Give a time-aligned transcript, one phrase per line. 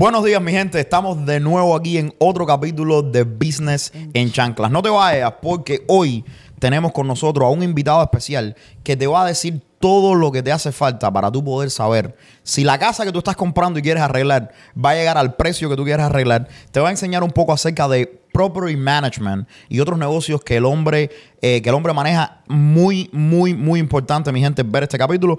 [0.00, 0.80] Buenos días, mi gente.
[0.80, 4.70] Estamos de nuevo aquí en otro capítulo de Business en Chanclas.
[4.70, 6.24] No te vayas porque hoy
[6.58, 10.42] tenemos con nosotros a un invitado especial que te va a decir todo lo que
[10.42, 13.82] te hace falta para tú poder saber si la casa que tú estás comprando y
[13.82, 16.48] quieres arreglar va a llegar al precio que tú quieres arreglar.
[16.72, 20.64] Te va a enseñar un poco acerca de property management y otros negocios que el
[20.64, 21.10] hombre
[21.42, 25.36] eh, que el hombre maneja muy muy muy importante, mi gente, ver este capítulo.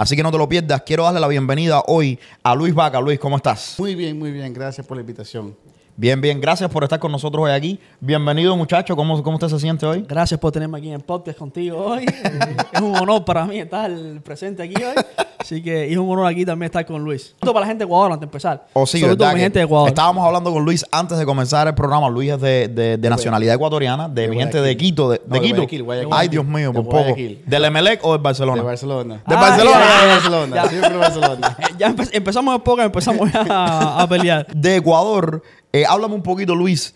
[0.00, 0.80] Así que no te lo pierdas.
[0.80, 2.98] Quiero darle la bienvenida hoy a Luis Vaca.
[3.02, 3.74] Luis, ¿cómo estás?
[3.76, 4.50] Muy bien, muy bien.
[4.54, 5.54] Gracias por la invitación.
[6.00, 6.40] Bien, bien.
[6.40, 7.78] Gracias por estar con nosotros hoy aquí.
[8.00, 8.96] Bienvenido, muchacho.
[8.96, 10.02] ¿Cómo, cómo usted se siente hoy?
[10.08, 12.06] Gracias por tenerme aquí en el podcast contigo hoy.
[12.72, 13.90] Es un honor para mí estar
[14.24, 14.94] presente aquí hoy.
[15.38, 17.34] Así que es un honor aquí también estar con Luis.
[17.38, 18.66] Esto para la gente de Ecuador antes de empezar.
[18.72, 19.88] Oh, sí, Sobre todo ¿verdad mi gente de Ecuador.
[19.88, 22.08] Estábamos hablando con Luis antes de comenzar el programa.
[22.08, 24.76] Luis es de, de- de nacionalidad ecuatoriana, de, mi gente de.
[24.78, 25.10] Quito.
[25.10, 25.56] ¿De, No, de de Quito?
[25.56, 26.12] Guayaquil, Guayaquil.
[26.14, 27.14] Ay, Dios mío, por poco.
[27.14, 28.62] ¿Del Emelec o del Barcelona?
[28.62, 29.14] De Barcelona.
[29.26, 29.78] De Ah, Barcelona.
[29.80, 30.06] ya, ya.
[30.14, 30.56] Barcelona.
[30.56, 30.68] Ya.
[30.70, 31.56] Siempre Barcelona.
[31.78, 34.46] Ya empe- empezamos el podcast, empezamos a, a pelear.
[34.54, 35.42] De Ecuador.
[35.72, 36.94] Eh, háblame un poquito, Luis.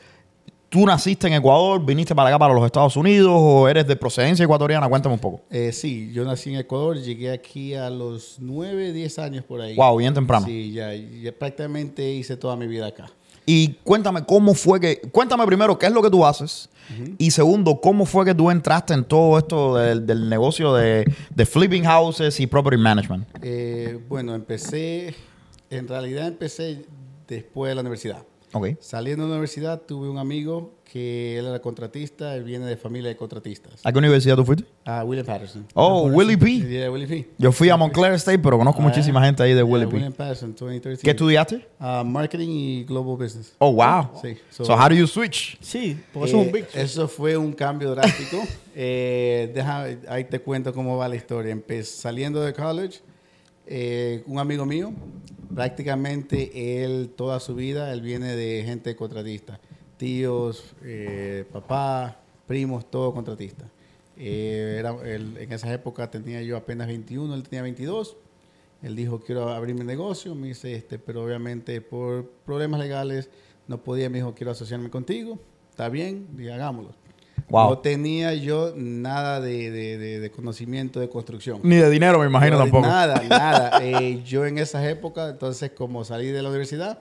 [0.69, 1.85] ¿Tú naciste en Ecuador?
[1.85, 3.33] ¿Viniste para acá, para los Estados Unidos?
[3.33, 4.89] ¿O eres de procedencia ecuatoriana?
[4.89, 5.43] Cuéntame un poco.
[5.49, 6.99] Eh, sí, yo nací en Ecuador.
[6.99, 9.77] Llegué aquí a los 9, 10 años por ahí.
[9.77, 10.47] Wow, bien temprano.
[10.47, 13.07] Sí, ya, ya prácticamente hice toda mi vida acá.
[13.47, 15.01] Y cuéntame cómo fue que.
[15.13, 16.69] Cuéntame primero qué es lo que tú haces.
[17.19, 21.47] Y segundo, cómo fue que tú entraste en todo esto del, del negocio de, de
[21.47, 23.27] flipping houses y property management.
[23.43, 25.15] Eh, bueno, empecé,
[25.71, 26.85] en realidad empecé
[27.27, 28.23] después de la universidad.
[28.55, 28.69] Ok.
[28.81, 33.09] Saliendo de la universidad tuve un amigo que él era contratista, él viene de familia
[33.09, 33.81] de contratistas.
[33.85, 34.65] ¿A qué universidad tú fuiste?
[34.85, 35.67] Ah, William Patterson.
[35.75, 36.61] Oh, Willie P.
[36.69, 37.29] Yeah, Willie P.
[37.37, 40.13] Yo fui a Montclair State, pero conozco Ah, muchísima gente ahí de Yeah, Willie William
[40.13, 40.19] P.
[40.19, 41.03] Patterson, 2013.
[41.03, 41.67] ¿Qué estudiaste?
[41.81, 43.55] Ah, marketing y global business.
[43.59, 44.11] Oh, wow.
[44.23, 44.37] Sí.
[44.51, 45.59] So, how do you switch?
[45.61, 46.65] Sí, porque eso es Eh, un big.
[46.75, 48.41] eso fue un cambio drástico.
[48.77, 51.55] Eh, deja, ahí te cuento cómo va la historia.
[51.55, 52.99] Empe- saliendo de college,
[53.67, 54.93] eh, un amigo mío,
[55.55, 59.61] prácticamente él toda su vida, él viene de gente contratista.
[59.97, 63.71] Tíos, eh, papá, primos, todo contratista.
[64.17, 68.17] Eh, era, en esa época tenía yo apenas 21, él tenía 22.
[68.83, 70.35] Él dijo, quiero abrir mi negocio.
[70.35, 73.31] Me dice, este, pero obviamente por problemas legales
[73.67, 74.11] no podía.
[74.11, 75.39] Me dijo, quiero asociarme contigo.
[75.71, 77.04] Está bien, y hagámoslo.
[77.51, 77.71] Wow.
[77.71, 81.61] No tenía yo nada de, de- de- de conocimiento de construcción.
[81.63, 82.87] Ni de dinero, me imagino No, tampoco.
[82.87, 83.85] Nada, nada.
[83.85, 86.99] Eh, yo en esas épocas, entonces, como salí de la universidad,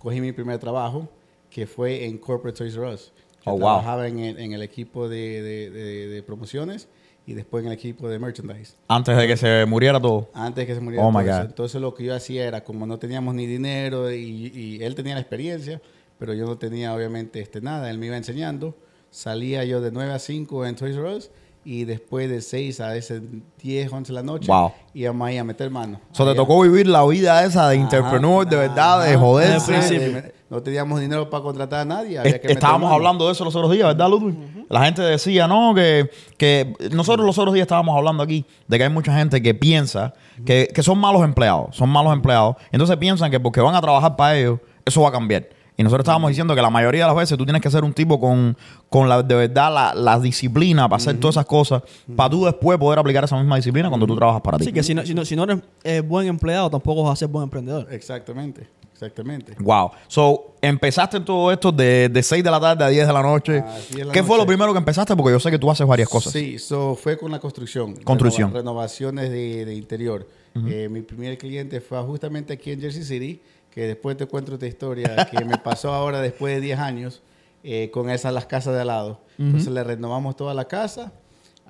[0.00, 1.08] cogí mi primer trabajo,
[1.48, 3.12] que fue en Corporate Toys R Us.
[3.46, 3.60] Yo Oh, wow.
[3.60, 6.88] trabajaba en el, en el equipo de, promociones
[7.26, 8.74] y después en el equipo de merchandise.
[8.88, 10.28] Antes de que se muriera todo.
[10.34, 11.38] Antes de que se muriera Oh, my todo eso.
[11.40, 11.46] God.
[11.46, 15.14] Entonces lo que yo hacía era, como no teníamos ni dinero y, y él tenía
[15.14, 15.80] la experiencia,
[16.18, 18.74] pero yo no tenía obviamente este, nada, él me iba enseñando.
[19.14, 21.30] Salía yo de 9 a 5 en Toys R Us
[21.64, 23.22] y después de 6 a ese
[23.62, 24.72] 10, 11 de la noche Wow.
[24.92, 26.00] íbamos ahí a meter mano.
[26.10, 29.18] So, te tocó vivir la vida esa de Ajá, entrepreneur, de verdad, de ajá.
[29.20, 30.32] joderse.
[30.50, 32.18] No teníamos dinero para contratar a nadie.
[32.18, 32.94] había que estábamos mano.
[32.96, 34.34] hablando de eso los otros días, ¿verdad, Ludwig?
[34.68, 38.82] La gente decía, no, que, que nosotros los otros días estábamos hablando aquí de que
[38.84, 40.12] hay mucha gente que piensa
[40.44, 42.56] que, que son malos empleados, son malos empleados.
[42.72, 45.48] Entonces piensan que porque van a trabajar para ellos, eso va a cambiar.
[45.76, 47.92] Y nosotros estábamos diciendo que la mayoría de las veces tú tienes que ser un
[47.92, 48.56] tipo con,
[48.88, 51.82] con la, de verdad la, la disciplina para hacer todas esas cosas,
[52.14, 54.64] para tú después poder aplicar esa misma disciplina cuando tú trabajas para ti.
[54.64, 57.16] Así que si no, si no, si no eres eh, buen empleado, tampoco vas a
[57.16, 57.88] ser buen emprendedor.
[57.90, 59.56] Exactamente, exactamente.
[59.58, 59.90] Wow.
[60.06, 63.22] So, empezaste en todo esto de, de 6 de la tarde a 10 de la
[63.22, 63.58] noche.
[63.58, 64.46] A 10 de la ¿Qué fue lo noche.
[64.46, 65.16] primero que empezaste?
[65.16, 66.32] Porque yo sé que tú haces varias cosas.
[66.32, 67.96] Sí, so fue con la construcción.
[67.96, 68.50] Construcción.
[68.50, 70.28] Renova- renovaciones de, de interior.
[70.68, 73.42] Eh, mi primer cliente fue justamente aquí en Jersey City,
[73.74, 77.22] que después te cuento esta historia que me pasó ahora después de 10 años
[77.64, 79.20] eh, con esas las casas de al lado.
[79.36, 81.12] Entonces le renovamos toda la casa.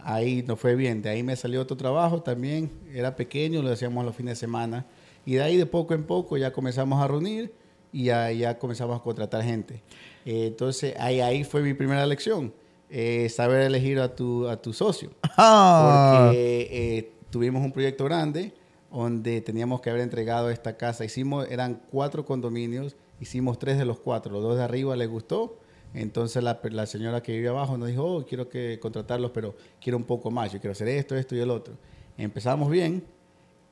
[0.02, 1.00] Ahí nos fue bien.
[1.00, 2.70] De ahí me salió otro trabajo también.
[2.92, 4.84] Era pequeño, lo hacíamos los fines de semana.
[5.24, 7.54] Y de ahí de poco en poco ya comenzamos a reunir
[7.90, 9.82] y ya, ya comenzamos a contratar gente.
[10.26, 12.52] Eh, entonces ahí, ahí fue mi primera lección.
[12.90, 15.10] eh, saber elegir a tu, a tu socio.
[15.38, 16.26] Ah.
[16.26, 18.52] Porque eh, tuvimos un proyecto grande
[18.94, 21.04] donde teníamos que haber entregado esta casa.
[21.04, 24.32] Hicimos, eran cuatro condominios, hicimos tres de los cuatro.
[24.32, 25.58] Los dos de arriba les gustó.
[25.94, 29.96] Entonces la, la señora que vive abajo nos dijo, oh, quiero que contratarlos, pero quiero
[29.96, 30.52] un poco más.
[30.52, 31.74] Yo quiero hacer esto, esto y el otro.
[32.18, 33.04] Empezamos bien.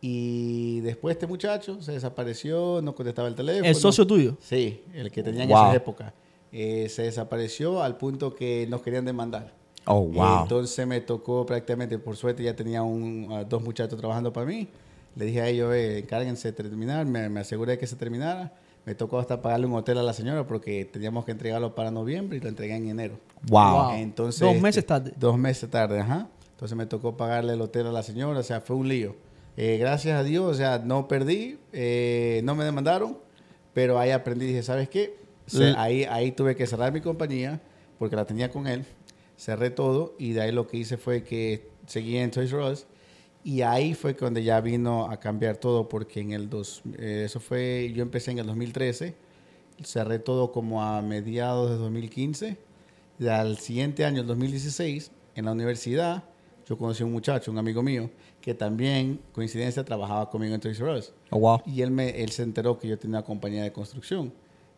[0.00, 3.66] Y después este muchacho se desapareció, no contestaba el teléfono.
[3.68, 4.36] ¿El socio tuyo?
[4.40, 5.66] Sí, el que tenía en Wow.
[5.66, 6.14] esa época.
[6.50, 9.54] Eh, se desapareció al punto que nos querían demandar.
[9.86, 10.42] Oh, wow.
[10.42, 14.68] Entonces me tocó prácticamente, por suerte ya tenía un, a dos muchachos trabajando para mí.
[15.16, 18.54] Le dije a ellos, eh, encárguense de terminar, me, me aseguré que se terminara.
[18.84, 22.38] Me tocó hasta pagarle un hotel a la señora porque teníamos que entregarlo para noviembre
[22.38, 23.18] y lo entregué en enero.
[23.48, 23.72] wow.
[23.90, 23.90] Wow.
[23.96, 25.12] Entonces, Dos este, meses tarde.
[25.16, 26.28] Dos meses tarde, ajá.
[26.52, 29.14] Entonces me tocó pagarle el hotel a la señora, o sea, fue un lío.
[29.56, 33.18] Eh, gracias a Dios, o sea, no perdí, eh, no me demandaron,
[33.74, 35.16] pero ahí aprendí, dije, ¿sabes qué?
[35.46, 37.60] Se- ahí, ahí tuve que cerrar mi compañía
[37.98, 38.84] porque la tenía con él,
[39.36, 42.86] cerré todo y de ahí lo que hice fue que seguí en Toys R Us
[43.44, 47.40] y ahí fue donde ya vino a cambiar todo porque en el dos, eh, eso
[47.40, 49.14] fue, yo empecé en el 2013,
[49.82, 52.56] cerré todo como a mediados de 2015
[53.18, 56.24] y al siguiente año, el 2016, en la universidad,
[56.66, 58.10] yo conocí a un muchacho, un amigo mío,
[58.40, 61.12] que también, coincidencia, trabajaba conmigo en Toys R Us.
[61.30, 61.62] Oh, wow.
[61.66, 64.32] Y él, me, él se enteró que yo tenía una compañía de construcción.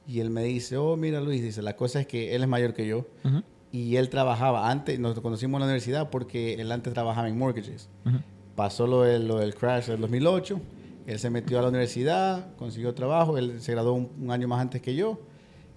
[0.07, 2.75] Y él me dice, oh, mira Luis, dice, la cosa es que él es mayor
[2.75, 3.07] que yo.
[3.25, 3.43] Ujú.
[3.73, 7.89] Y él trabajaba antes, nos conocimos en la universidad porque él antes trabajaba en mortgages.
[8.05, 8.19] Ujú.
[8.55, 10.61] Pasó lo, del- lo del crash del 2008,
[11.07, 14.61] él se metió a la universidad, consiguió trabajo, él se graduó un, un año más
[14.61, 15.19] antes que yo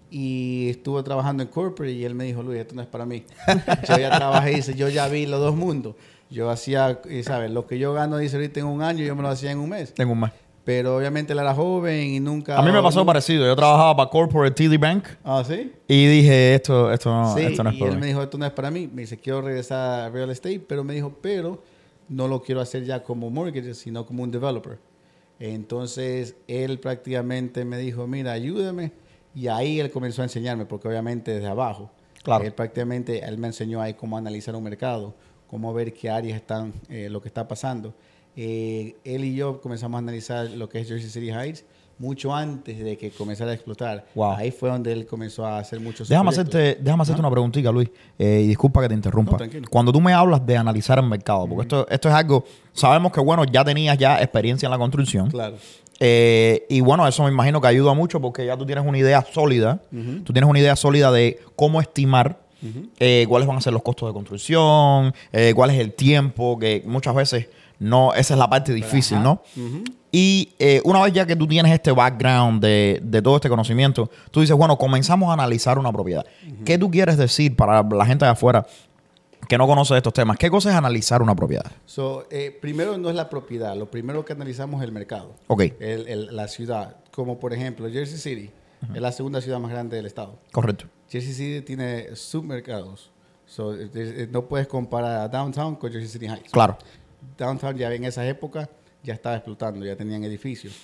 [0.09, 3.25] y estuvo trabajando en corporate y él me dijo, Luis, esto no es para mí.
[3.89, 5.95] yo ya trabajé, dice, yo ya vi los dos mundos.
[6.29, 9.21] Yo hacía, y sabes, lo que yo gano, dice ahorita en un año, yo me
[9.21, 9.93] lo hacía en un mes.
[9.93, 10.31] Tengo un mes.
[10.63, 12.57] Pero obviamente él era joven y nunca...
[12.57, 13.45] A mí me pasó nunca- parecido.
[13.45, 15.71] Yo trabajaba para Corporate TD Bank Ah, ¿sí?
[15.87, 18.01] y dije, esto, esto no, sí, esto no es y para él mí.
[18.01, 18.89] me dijo, esto no es para mí.
[18.93, 21.61] Me dice, quiero regresar a real estate, pero me dijo, pero
[22.09, 24.79] no lo quiero hacer ya como mortgage, sino como un developer.
[25.39, 28.91] Entonces, él prácticamente me dijo, mira, ayúdame.
[29.35, 31.91] Y ahí él comenzó a enseñarme, porque obviamente desde abajo.
[32.23, 32.45] Claro.
[32.45, 35.13] Él prácticamente, él me enseñó ahí cómo analizar un mercado,
[35.47, 37.93] cómo ver qué áreas están, eh, lo que está pasando.
[38.35, 41.65] Eh, él y yo comenzamos a analizar lo que es Jersey City Heights
[41.99, 44.05] mucho antes de que comenzara a explotar.
[44.15, 44.33] Wow.
[44.33, 46.55] Ahí fue donde él comenzó a hacer muchos Déjame proyectos.
[46.55, 47.89] hacerte, déjame hacerte una preguntita, Luis.
[48.19, 49.37] Eh, y disculpa que te interrumpa.
[49.37, 49.51] No.
[49.69, 53.19] Cuando tú me hablas de analizar el mercado, porque esto, esto es algo, sabemos que,
[53.19, 55.29] bueno, ya tenías ya experiencia en la construcción.
[55.29, 55.55] Claro.
[55.99, 59.25] Eh, y bueno, eso me imagino que ayuda mucho porque ya tú tienes una idea
[59.31, 59.81] sólida.
[60.23, 62.39] Tú tienes una idea sólida de cómo estimar
[62.99, 66.83] eh, cuáles van a ser los costos de construcción, eh, cuál es el tiempo, que
[66.85, 67.47] muchas veces
[67.79, 69.41] no, esa es la parte difícil, ¿no?
[70.11, 74.09] Y eh, una vez ya que tú tienes este background de, de todo este conocimiento,
[74.31, 76.25] tú dices, bueno, comenzamos a analizar una propiedad.
[76.65, 78.65] ¿Qué tú quieres decir para la gente de afuera
[79.49, 80.37] que no conoce estos temas?
[80.37, 81.69] ¿Qué cosa es analizar una propiedad?
[81.85, 85.35] So, eh, primero no es la propiedad, lo primero que analizamos es el mercado.
[85.47, 88.49] Ok, El- el- la ciudad, como por ejemplo Jersey City,
[88.93, 90.39] es la segunda ciudad más grande del estado.
[90.53, 90.85] correcto.
[91.09, 93.11] Jersey City tiene submercados.
[93.45, 96.51] So, eh, eh, no puedes comparar a Downtown con Jersey City Heights.
[96.51, 96.77] Claro.
[97.37, 98.69] Downtown ya en esa época
[99.03, 100.75] ya estaba explotando, ya tenían edificios.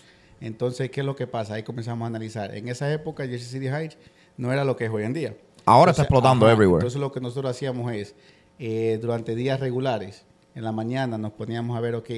[0.42, 1.54] Entonces, ¿qué es lo que pasa?
[1.56, 2.56] Ahí comenzamos a analizar.
[2.56, 3.98] En esa época, Jersey City Heights
[4.38, 5.36] no era lo que es hoy en día.
[5.66, 6.80] Ahora está explotando everywhere.
[6.82, 8.16] Entonces, lo que nosotros hacíamos es,
[8.60, 10.26] eh, durante días regulares,
[10.56, 12.10] en la mañana nos poníamos a ver, ok,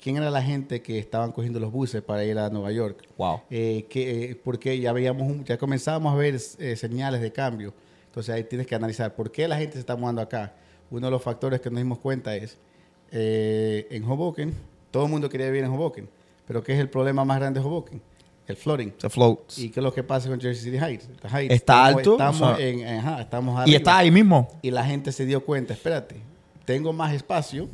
[0.00, 3.04] quién era la gente que estaban cogiendo los buses para ir a Nueva York.
[3.16, 3.40] Wow.
[3.50, 7.72] Eh, que, eh, porque ya veíamos, un- ya comenzábamos a ver eh, señales de cambio.
[8.06, 10.54] Entonces ahí tienes que analizar por qué la gente se está mudando acá.
[10.90, 12.58] Uno de los factores que nos dimos cuenta es,
[13.10, 14.52] eh, en Hoboken,
[14.92, 16.08] todo el mundo quería vivir en Hoboken,
[16.46, 18.00] pero ¿qué es el problema más grande de Hoboken?
[18.46, 18.90] El flooding.
[18.98, 19.58] Se floats.
[19.58, 21.08] ¿Y qué es lo que pasa con Jersey City Heights?
[21.20, 21.54] The Heights.
[21.54, 23.76] Está Estamos- alto, Estamos, o sea, en, ajá, estamos y arriba.
[23.76, 24.48] está ahí mismo.
[24.62, 26.16] Y la gente se dio cuenta, espérate,
[26.64, 27.68] tengo más espacio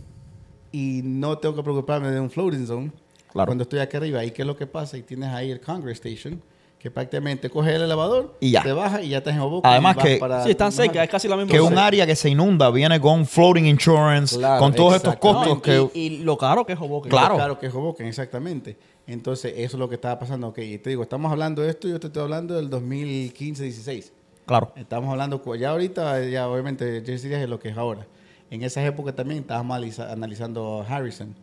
[0.73, 2.93] y no tengo que preocuparme de un floating zone
[3.33, 3.47] Claro.
[3.49, 4.25] cuando estoy aquí arriba.
[4.25, 4.97] ¿Y qué es lo que pasa?
[4.99, 6.41] Y tienes ahí el Congress Station,
[6.79, 8.63] que prácticamente coge el elevador, Y ya.
[8.63, 9.69] te baja y ya estás en Hoboken.
[9.69, 12.31] Además que- para- Sí, están cerca, es casi la misma Que un área que se
[12.31, 15.89] inunda viene con floating insurance, Claro, con todos estos costos No, que...
[15.95, 17.11] y, y lo caro que es Hoboken.
[17.11, 17.35] Claro.
[17.35, 18.77] Claro que es Hoboken, exactamente.
[19.09, 20.49] Entonces, eso es lo que estaba pasando.
[20.49, 24.13] Ok, y te digo, estamos hablando de esto, yo te estoy hablando del 2015-16.
[24.47, 24.73] Claro.
[24.77, 28.07] Estamos hablando, ya ahorita, ya obviamente, Jersey es lo que es ahora.
[28.51, 31.35] En esa época también estábamos analiza- analizando Harrison.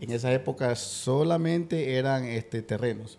[0.00, 3.18] En esa época solamente eran este, terrenos.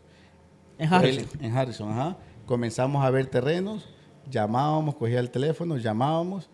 [0.83, 1.25] En Harrison.
[1.39, 2.17] El- en Harrison, ajá.
[2.45, 3.85] Comenzamos a ver terrenos,
[4.29, 6.49] llamábamos, cogía el teléfono, llamábamos.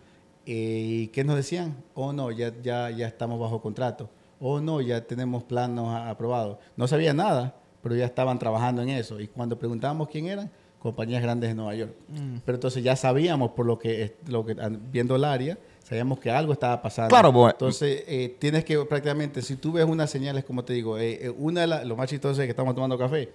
[0.45, 1.75] eh, ¿Y qué nos decían?
[1.93, 4.09] Oh, no, ya, ya, ya estamos bajo contrato.
[4.39, 6.57] Oh, no, ya tenemos planos aprobados.
[6.77, 9.19] No sabía nada, pero ya estaban trabajando en eso.
[9.19, 11.93] Y cuando preguntábamos quién eran, compañías grandes de Nueva York.
[12.07, 12.37] Mm.
[12.45, 14.55] Pero entonces ya sabíamos, por lo que, lo que
[14.91, 15.57] viendo el área,
[15.89, 17.09] sabíamos que algo estaba pasando.
[17.09, 20.97] Claro, pues- Entonces, eh, tienes que prácticamente, si tú ves unas señales, como te digo,
[20.99, 23.31] eh, eh, una de las, lo más chistoso es que estamos tomando café,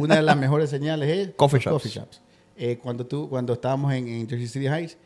[0.00, 2.20] una de las mejores señales es Coffee shops.
[2.56, 4.96] Eh, cuando, tú, cuando estábamos en, en Jersey City Heights,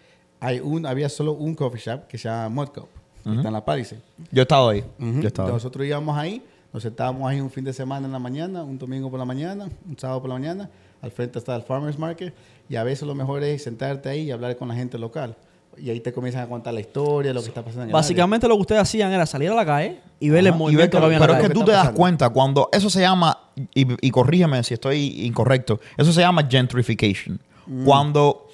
[0.41, 2.89] hay un, había solo un coffee shop que se llama Mud Cup,
[3.25, 4.01] que está en la Palisade.
[4.31, 4.81] Yo he estado ahí.
[4.99, 5.13] Ujú.
[5.17, 5.55] Yo he estado ahí.
[5.55, 6.43] Nosotros íbamos ahí,
[6.73, 9.69] nos sentábamos ahí un fin de semana en la mañana, un domingo por la mañana,
[9.89, 10.71] un sábado por la mañana.
[11.03, 12.33] Al frente está el Farmers Market.
[12.69, 15.37] Y a veces lo mejor es sentarte ahí y hablar con la gente local.
[15.79, 18.01] Y ahí te comienzan a contar la historia, lo que está pasando en el área.
[18.01, 20.59] Básicamente lo que ustedes hacían era salir a la calle y ver el Ajá, y
[20.59, 21.49] movimiento ver que había en la Pero es calle.
[21.49, 23.39] que ¿Qué tú te das cuenta cuando eso se llama,
[23.75, 27.41] y, y corrígeme si estoy incorrecto, eso se llama gentrification.
[27.67, 27.85] Mm.
[27.85, 28.49] Cuando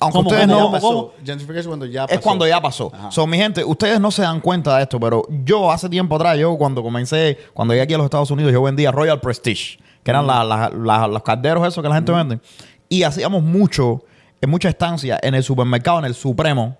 [0.00, 0.80] aunque ¿Cómo, ustedes cómo, no...
[0.80, 1.12] cómo?
[1.24, 2.14] Gentrification cuando ya pasó.
[2.14, 2.90] Es cuando ya pasó.
[2.92, 3.10] Ajá.
[3.12, 6.36] So, mi gente, ustedes no se dan cuenta de esto, pero yo hace tiempo atrás,
[6.38, 10.10] yo cuando comencé, cuando llegué aquí a los Estados Unidos, yo vendía Royal Prestige, que
[10.10, 12.40] eran la- la- la- los calderos esos que la gente vende.
[12.88, 14.02] Y hacíamos mucho,
[14.40, 16.76] en mucha estancia, en el supermercado, en el Supremo,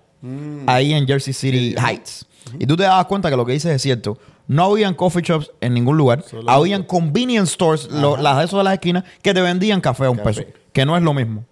[0.67, 2.25] ahí en Jersey City Heights.
[2.57, 4.17] Y tú te das cuenta que lo que dices es cierto.
[4.47, 6.23] No habían coffee shops en ningún lugar.
[6.23, 10.05] Solo- habían convenience stores, lo- las de esos de las esquinas, que te vendían café
[10.05, 10.29] a un Café.
[10.43, 10.43] peso.
[10.73, 11.43] Que no es lo mismo.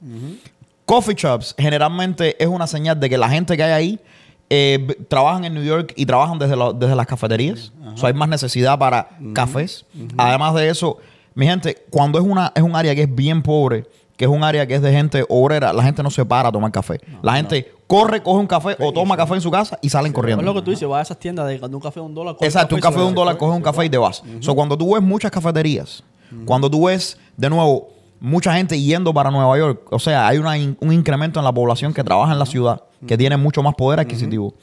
[0.85, 3.99] Coffee shops generalmente es una señal de que la gente que hay ahí
[4.49, 7.73] eh, trabajan en New York y trabajan desde, lo- desde las cafeterías.
[7.93, 9.85] O sea, hay más necesidad para cafés.
[10.17, 10.97] Además de eso,
[11.35, 13.85] mi gente, cuando es, una, es un área que es bien pobre,
[14.17, 16.51] que es un área que es de gente obrera, la gente no se para a
[16.51, 16.99] tomar café.
[17.21, 20.41] la gente corre, coge un café o toma café en su casa y salen corriendo.
[20.41, 22.33] Es lo que tú dices, vas a esas tiendas de un café de un dólar.
[22.35, 24.23] coge Exacto, un y café de un dólar, fue, coges un café y te vas.
[24.41, 26.03] So, cuando tú ves muchas cafeterías,
[26.45, 30.57] cuando tú ves, de nuevo, mucha gente yendo para Nueva York, o sea, hay una
[30.57, 33.75] in- un incremento en la población que trabaja en la ciudad, que tiene mucho más
[33.75, 34.55] poder adquisitivo.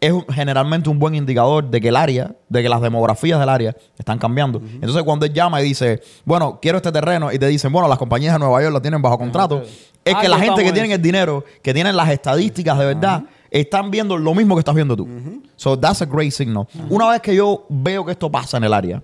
[0.00, 3.74] Es generalmente un buen indicador de que el área, de que las demografías del área
[3.98, 4.60] están cambiando.
[4.60, 7.96] Entonces, cuando él llama y dice, bueno, quiero este terreno, y te dicen, bueno, las
[7.98, 9.62] compañías de Nueva York lo tienen bajo contrato,
[10.04, 10.92] es Ah, que la gente que eso.
[10.94, 14.94] el dinero, que tienen las estadísticas de verdad, están viendo lo mismo que estás viendo
[14.94, 15.08] tú.
[15.56, 16.66] So that's a great signal.
[16.90, 19.02] Una vez que yo veo que esto pasa en el área,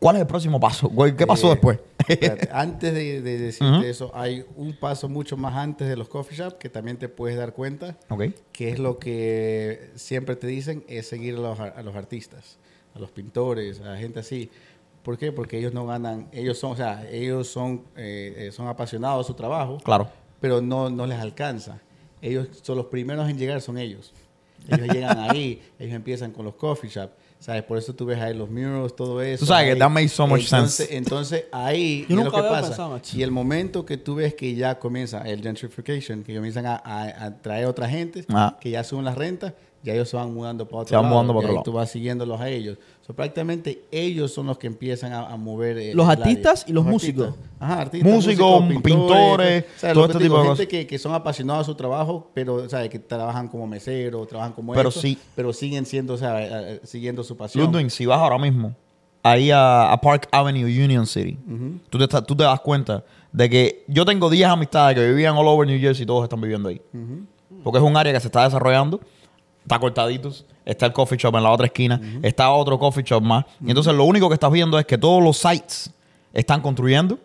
[0.00, 0.90] ¿cuál es el próximo paso?
[1.16, 1.78] ¿Qué pasó Eh, después?
[2.08, 3.82] espérate, antes de, de decirte Ujú.
[3.84, 7.36] eso, hay un paso mucho más antes de los coffee shop que también te puedes
[7.38, 8.24] dar cuenta, ok.
[8.50, 12.58] que es lo que siempre te dicen, es seguir a los, a los artistas,
[12.94, 14.50] a los pintores, a la gente así.
[15.04, 15.30] ¿Por qué?
[15.32, 19.32] Porque ellos no ganan, ellos son, o sea, ellos son, eh, eh, son apasionados de
[19.32, 20.08] su trabajo, Claro.
[20.40, 21.80] pero no, no les alcanza.
[22.20, 24.12] Ellos son los primeros en llegar, son ellos.
[24.68, 27.64] Ellos llegan ahí, ellos empiezan con los coffee shop, ¿sabes?
[27.64, 29.40] Por eso tú ves ahí los murals, todo eso.
[29.40, 30.96] Tú sabes que that makes so much entonces, sense.
[30.96, 32.68] Entonces ahí Yo ¿qué es lo nunca que había pasa.
[32.68, 33.00] pensado.
[33.12, 37.24] Y el momento que tú ves que ya comienza el gentrification, que comienzan a, a-
[37.26, 38.56] a traer otra gente, Ajá.
[38.60, 41.14] que ya suben las rentas, ya ellos se van mudando para otro Se van lado.
[41.14, 41.64] mudando para otro lado.
[41.64, 42.78] tú vas siguiéndolos a ellos.
[43.00, 46.24] So, prácticamente ellos son los que empiezan a, a mover el- Los el área.
[46.26, 47.14] artistas y los artistas.
[47.28, 47.34] músicos.
[47.58, 50.66] Ajá, artistas, Músicos, pintores, o sea, todo este digo, tipo de gente cosas.
[50.66, 52.88] que, que son apasionados a su trabajo, pero ¿sabes?
[52.90, 55.18] que trabajan como meseros, trabajan como Pero esto, sí.
[55.34, 57.64] pero siguen siendo, o sea, eh, eh, siguiendo su pasión.
[57.66, 58.74] Ludwig, si vas ahora mismo
[59.22, 61.38] ahí a, a Park Avenue, Union City,
[61.90, 65.46] tú, te, tú te das cuenta de que yo tengo 10 amistades que vivían all
[65.48, 66.80] over New Jersey y todos están viviendo ahí.
[67.62, 69.00] Porque es un área que se está desarrollando,
[69.70, 73.44] está cortaditos, está el coffee shop en la otra esquina, está otro coffee shop más.
[73.64, 75.92] Y entonces lo único que estás viendo es que todos los sites
[76.32, 77.18] están construyendo,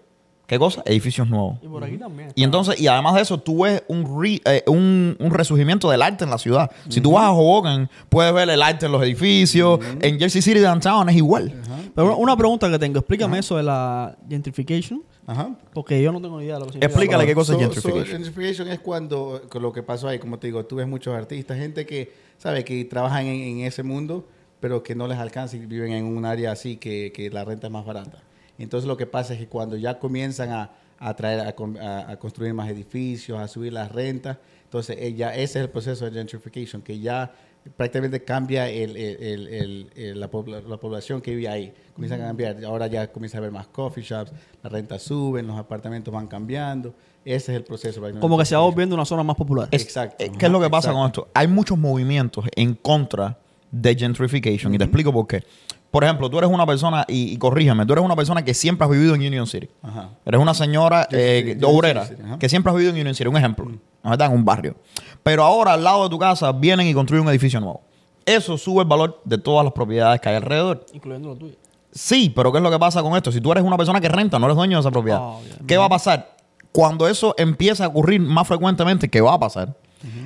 [0.46, 0.84] ¿qué cosa?
[0.86, 1.58] Edificios nuevos.
[1.64, 2.32] Y por aquí también.
[2.36, 6.04] Y entonces, y además de eso, tú ves un, re- eh, un, un resurgimiento del
[6.04, 6.70] arte en la ciudad.
[6.88, 9.80] Si tú vas a Hoboken, puedes ver el arte en los edificios.
[10.02, 11.52] En Jersey City Downtown es igual.
[11.96, 15.50] Pero una- pregunta que tengo, explícame eso de la gentrification, Ajá.
[15.74, 16.88] porque yo no tengo ni idea de lo que significa.
[16.92, 18.06] Explícale qué cosa es gentrification.
[18.06, 21.16] so, gentrification es cuando, con lo que pasó ahí, como te digo, tú ves muchos
[21.16, 22.63] artistas, gente que, ¿sabe?
[22.63, 24.27] Que trabajan en, en ese mundo,
[24.60, 27.68] pero que no les alcanza y viven en un área así que, que la renta
[27.68, 28.20] es más barata.
[28.58, 32.10] Entonces lo que pasa es que cuando ya comienzan a, a traer, a, con- a-
[32.12, 36.06] a construir más edificios, a subir las rentas, entonces eh, ya ese es el proceso
[36.06, 37.32] de gentrification, que ya
[37.77, 39.89] prácticamente cambia el-
[40.20, 40.30] la,
[40.68, 41.74] la población que vive ahí.
[41.94, 42.63] Comienzan a cambiar.
[42.65, 44.32] Ahora ya comienza a haber más coffee shops,
[44.63, 46.94] las rentas suben, los apartamentos van cambiando.
[47.25, 48.01] Ese es el proceso.
[48.22, 49.67] Como que se va volviendo una zona más popular.
[49.72, 50.24] Es- Exacto.
[50.24, 50.98] eh, ¿Qué es lo que pasa Exacto.
[51.00, 51.27] con esto?
[51.34, 53.38] Hay muchos movimientos en contra
[53.72, 54.74] de gentrification.
[54.74, 55.44] Y te explico por qué.
[55.89, 58.86] Por ejemplo, tú eres una persona, y, y corrígeme, tú eres una persona que siempre
[58.86, 59.70] has vivido en Union City.
[59.82, 60.10] Ajá.
[60.25, 63.27] Eres una señora eh, obrera City, que siempre has vivido en Union City.
[63.29, 63.65] Un ejemplo.
[63.65, 64.27] ¿no verdad?
[64.29, 64.75] En un barrio.
[65.24, 67.82] Pero ahora al lado de tu casa vienen y construyen un edificio nuevo.
[68.25, 70.86] Eso sube el valor de todas las propiedades que hay alrededor.
[70.94, 71.55] Incluyendo lo tuyo.
[71.91, 73.32] Sí, pero ¿qué es lo que pasa con esto?
[73.32, 75.20] Si tú eres una persona que renta, no eres dueño de esa propiedad.
[75.22, 75.38] Ah.
[75.65, 76.35] ¿Qué va a pasar?
[76.75, 79.74] Cuando eso empieza a ocurrir más frecuentemente, ¿qué va a pasar?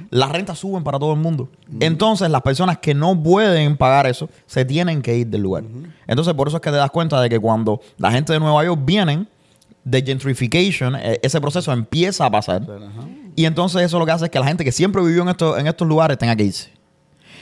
[0.09, 1.47] Las rentas suben para todo el mundo.
[1.79, 5.63] Entonces, las personas que no pueden pagar eso se tienen que ir del lugar.
[6.07, 8.65] Entonces, por eso es que te das cuenta de que cuando la gente de Nueva
[8.65, 9.27] York vienen
[9.83, 12.65] de gentrification, eh, ese proceso empieza a pasar.
[13.35, 15.59] Y entonces eso lo que hace es que la gente que siempre vivió en estos,
[15.59, 16.71] en estos lugares tenga que irse.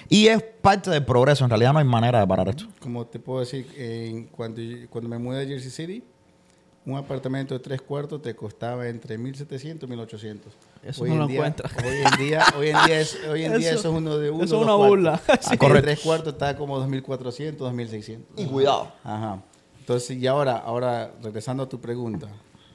[0.09, 1.45] Y es parte del progreso.
[1.45, 2.65] En realidad no hay manera de parar esto.
[2.81, 6.03] Como te puedo decir, cuando, cuando me mudé a Jersey City,
[6.87, 10.39] un apartamento de tres cuartos te costaba entre 1.700 y 1.800.
[10.83, 11.71] Eso Hoy no en lo día- encuentras.
[11.77, 14.31] Hoy en día, hoy en día, es, hoy en día Eso- eso es uno de
[14.31, 14.43] uno.
[14.45, 15.21] eso es una burla.
[15.59, 15.81] Correcto.
[15.81, 18.19] tres cuartos está como 2.400, 2.600.
[18.37, 18.91] Y cuidado.
[19.03, 19.41] Ajá.
[19.79, 22.27] Entonces, y ahora, ahora regresando a tu pregunta,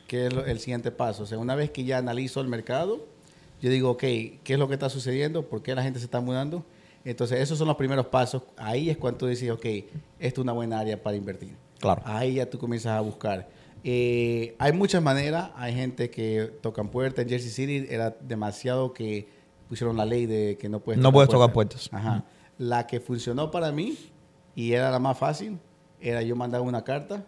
[0.06, 1.22] ¿qué es lo- el siguiente paso?
[1.22, 3.06] O sea, una vez que ya analizo el mercado,
[3.62, 5.42] yo digo, ok, ¿qué es lo que está sucediendo?
[5.48, 6.64] ¿Por qué la gente se está mudando?
[7.04, 8.42] Entonces, esos son los primeros pasos.
[8.58, 11.56] Ahí es cuando tú dices, ok, esto es una buena área para invertir.
[11.80, 12.02] Claro.
[12.04, 13.48] Ahí ya tú comienzas a buscar.
[13.84, 15.50] Eh, hay muchas maneras.
[15.56, 17.24] Hay gente que tocan puertas.
[17.24, 19.28] En Jersey City era demasiado que
[19.68, 21.88] pusieron la ley de que no puedes No puedes tocar puertas.
[21.92, 22.24] Ajá.
[22.58, 23.96] La que funcionó para mí
[24.54, 25.58] y era la más fácil
[26.00, 27.24] era yo mandar una carta.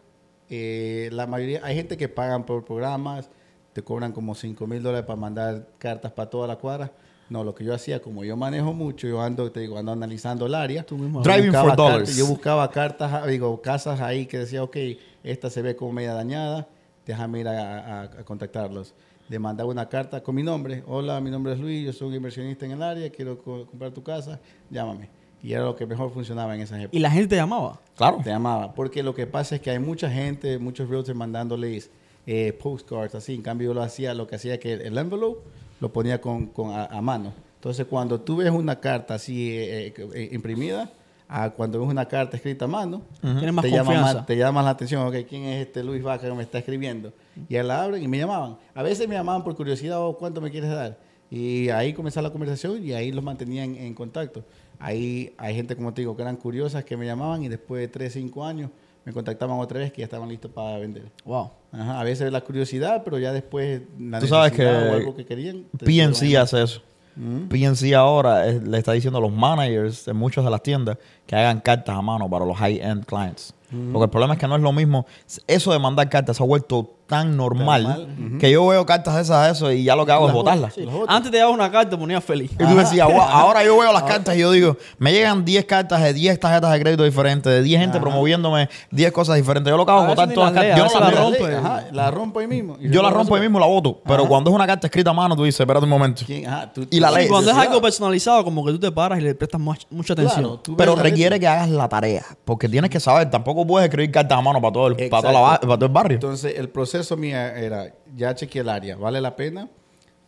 [0.50, 3.30] Eh, la mayoría, hay gente que pagan por programas,
[3.72, 6.92] te cobran como 5 mil dólares para mandar cartas para toda la cuadra.
[7.30, 10.46] No, lo que yo hacía, como yo manejo mucho, yo ando, te digo, ando analizando
[10.46, 10.84] el área.
[10.84, 11.22] Tú mismo.
[11.22, 11.98] Yo Driving buscaba for dollars.
[12.10, 14.76] cartas- yo buscaba cartas, digo, casas ahí que decía, ok,
[15.22, 16.68] esta se ve como media dañada,
[17.06, 18.94] déjame ir a, a- a contactarlos.
[19.30, 20.82] Le mandaba una carta con mi nombre.
[20.86, 23.90] Hola, mi nombre es Luis, yo soy un inversionista en el área, quiero co- comprar
[23.90, 24.38] tu casa,
[24.70, 25.08] llámame.
[25.42, 26.94] Y era lo que mejor funcionaba en esa época.
[26.96, 27.80] Y la gente te llamaba.
[27.96, 28.20] Claro.
[28.22, 28.74] Te llamaba.
[28.74, 31.90] Porque lo que pasa es que hay mucha gente, muchos realtors mandándoles
[32.26, 33.34] eh, postcards así.
[33.34, 35.40] En cambio, yo lo hacía, lo que hacía que el envelope
[35.84, 37.34] lo ponía con, con a, a mano.
[37.56, 40.90] Entonces, cuando tú ves una carta así eh, eh, eh, imprimida,
[41.28, 44.62] a cuando ves una carta escrita a mano, Tienes más te, llama más, te llama
[44.62, 45.06] la atención.
[45.06, 47.12] Ok, ¿quién es este Luis Vaca que me está escribiendo?
[47.50, 48.56] Y él la abren y me llamaban.
[48.74, 50.98] A veces me llamaban por curiosidad o cuánto me quieres dar.
[51.30, 54.42] Y ahí comenzaba la conversación y ahí los mantenía en, en contacto.
[54.78, 57.88] Ahí hay gente, como te digo, que eran curiosas, que me llamaban y después de
[57.88, 58.70] 3, 5 años
[59.04, 61.04] me contactaban otra vez que ya estaban listos para vender.
[61.24, 61.50] Wow.
[61.72, 65.24] Ajá, a veces la curiosidad, pero ya después la Tú sabes que o algo que
[65.26, 65.64] querían.
[65.84, 66.80] PNC hace eso.
[67.16, 67.48] Mm.
[67.48, 71.36] PNC ahora es- le está diciendo a los managers de muchas de las tiendas que
[71.36, 73.54] hagan cartas a mano para los high-end clients.
[73.92, 75.04] Porque el problema es que no es lo mismo.
[75.48, 79.20] Eso de mandar cartas se ha vuelto tan normal, Normal, que yo veo cartas de
[79.22, 80.74] esas, eso, y ya lo que hago es Las botarlas.
[80.74, 80.86] Sí.
[81.08, 82.52] Antes te dabas una carta, te ponías feliz.
[82.52, 85.64] Y tú decías, "Wow", ahora yo veo las cartas y yo digo, me llegan 10
[85.66, 88.02] cartas de 10 tarjetas de crédito diferentes, de 10 gente Ajá.
[88.04, 89.70] promoviéndome 10 cosas diferentes.
[89.70, 90.78] Yo lo que hago es botar todas las cartas.
[90.80, 91.18] lees, Yo no leo.
[91.20, 91.56] rompe.
[91.56, 92.76] Ajá, la rompo ahí mismo.
[92.80, 94.00] Y Yo la rompo ahí mismo, la voto.
[94.06, 94.28] Pero Ajá.
[94.28, 96.22] cuando es una carta escrita a mano, tú dices, espérate un momento.
[96.24, 96.46] ¿Quién?
[96.46, 97.22] Ajá, tú- Y la.
[97.22, 100.12] Y cuando es algo personalizado, como que tú te paras y le prestas much- mucha
[100.14, 100.42] atención.
[100.42, 102.24] Claro, Pero la requiere que hagas la tarea.
[102.44, 105.32] Porque tienes que saber, tampoco puedes escribir cartas a mano para todo el, para toda
[105.32, 106.14] la para todo el barrio.
[106.16, 109.68] Entonces, el proceso mío era, ya chequeé el área, ¿vale la pena?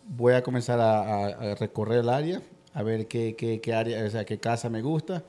[0.09, 2.40] Voy a comenzar a, a- a recorrer el área,
[2.75, 5.25] a ver qué, qué, qué área, o sea, qué casa me gusta.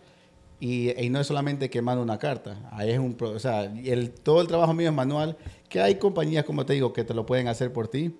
[0.59, 4.09] Y, y no es solamente que mando una carta, ahí es un, o sea, el,
[4.09, 5.37] todo el trabajo mío es manual,
[5.69, 8.15] que hay compañías, como te digo, que te lo pueden hacer por ti,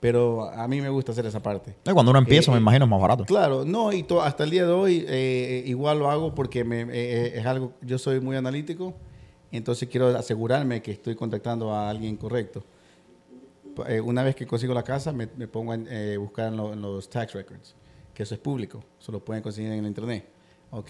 [0.00, 1.76] pero a mí me gusta hacer esa parte.
[1.84, 3.24] Eh, Cuando uno empieza, Eh, me imagino, es más barato.
[3.24, 6.82] Claro, no, y to- hasta el día de hoy eh, igual lo hago porque me,
[6.82, 8.94] eh, eh, es algo, yo soy muy analítico,
[9.52, 12.64] entonces quiero asegurarme que estoy contactando a alguien correcto.
[13.88, 16.72] Eh, una vez que consigo la casa, me, me pongo a eh, buscar en, lo-
[16.72, 17.74] en los tax records,
[18.14, 20.26] que eso es público, eso lo pueden conseguir en el internet.
[20.70, 20.88] Ok,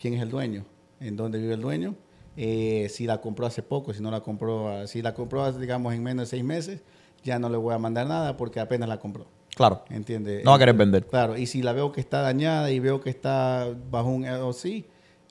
[0.00, 0.64] ¿quién es el dueño?
[1.00, 1.94] ¿En dónde vive el dueño?
[2.36, 5.94] Eh, si la compró hace poco, si no la compró, ah, si la compró, digamos,
[5.94, 6.82] en menos de seis meses,
[7.24, 9.26] ya no le voy a mandar nada porque apenas la compró.
[9.56, 9.82] Claro.
[9.90, 10.42] ¿Entiende?
[10.44, 11.06] No va a querer vender.
[11.06, 14.84] Claro, y si la veo que está dañada y veo que está bajo un LLC,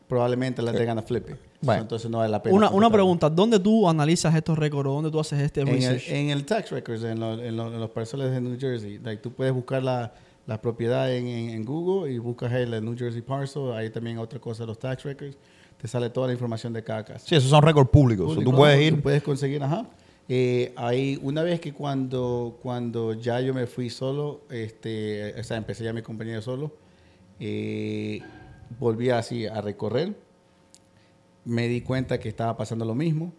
[0.07, 1.35] probablemente la tengan a flip it.
[1.61, 1.81] Bueno.
[1.83, 2.55] Entonces no vale la pena.
[2.55, 4.85] Una, una pregunta, ¿dónde tú analizas estos récords?
[4.89, 7.79] ¿Dónde tú haces este En el, en el tax records, en, lo- en lo- en
[7.79, 10.13] los parceles de New Jersey, like, tú puedes buscar la,
[10.45, 14.39] la propiedad en, en- en Google y buscas el New Jersey parcel, ahí también otra
[14.39, 15.37] cosa, los tax records,
[15.77, 17.25] te sale toda la información de cada casa.
[17.25, 18.25] Sí, esos son récords públicos.
[18.25, 18.95] Público, tú puedes ir.
[18.95, 19.85] Tú puedes conseguir, ajá.
[20.29, 25.57] Eh, ahí, una vez que cuando, cuando ya yo me fui solo, este, o sea,
[25.57, 26.71] empecé ya mi compañía solo,
[27.39, 28.21] eh,
[28.79, 30.15] volví así a recorrer.
[31.45, 33.33] Me di cuenta que estaba pasando lo mismo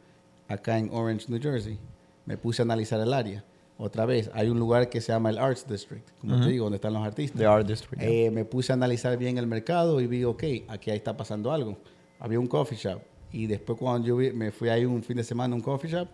[0.48, 1.78] acá en Orange, New Jersey.
[2.26, 3.44] Me puse a analizar el área.
[3.76, 6.76] Otra vez, hay un lugar que se llama el Arts District, como te digo, donde
[6.76, 7.38] están los artistas.
[7.40, 7.98] The Art District.
[8.00, 8.08] yeah.
[8.26, 11.50] Eh, me puse a analizar bien el mercado y vi, ok, aquí ahí está pasando
[11.50, 11.76] algo.
[12.20, 13.00] Había un coffee shop
[13.32, 15.90] y después cuando yo vi- me fui ahí un fin de semana a un coffee
[15.90, 16.08] shop,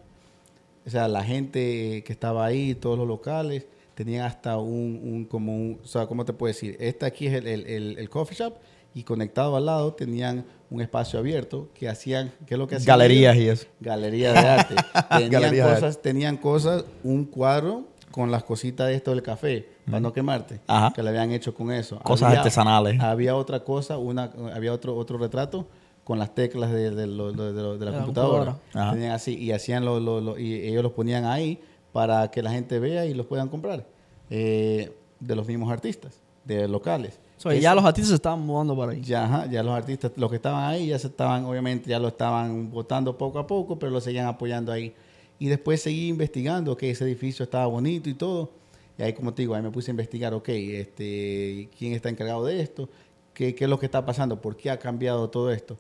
[0.87, 5.55] o sea, la gente que estaba ahí, todos los locales, tenían hasta un, un como
[5.55, 6.77] un, o sea, ¿cómo te puedo decir?
[6.81, 8.55] Este aquí es el, el- el- el coffee shop
[8.95, 12.87] y conectado al lado tenían un espacio abierto que hacían, ¿qué es lo que hacían?
[12.87, 13.45] Galerías ellos?
[13.47, 13.66] y eso.
[13.81, 14.75] Galería de arte.
[15.11, 19.69] tenían, Galería de cosas, tenían cosas, un cuadro con las cositas de esto del café,
[19.87, 20.93] para no quemarte, Ajá.
[20.93, 22.01] que le habían hecho con eso.
[22.01, 22.99] Cosas artesanales.
[23.01, 25.69] Había otra cosa, una, había otro, otro retrato
[26.05, 28.53] con las teclas de, de de- de la la computadora.
[28.53, 28.93] computadora.
[28.93, 31.59] Tenían así, y hacían lo, lo- lo- y ellos los ponían ahí
[31.93, 33.87] para que la gente vea y los puedan comprar.
[34.31, 37.19] eh, de los mismos artistas, de locales.
[37.37, 39.01] So, ya los artistas se estaban mudando para ahí.
[39.03, 42.09] ya, ajá, ya los artistas, los que estaban ahí, ya se estaban, obviamente, ya lo
[42.09, 44.95] estaban votando poco a poco, pero lo seguían apoyando ahí.
[45.39, 48.51] Y después seguí investigando que ese edificio estaba bonito y todo.
[48.99, 52.45] Y ahí, como te digo, ahí me puse a investigar, ok, este, quién está encargado
[52.45, 52.89] de esto,
[53.35, 55.77] qué, qué es lo que está pasando, por qué ha cambiado todo esto.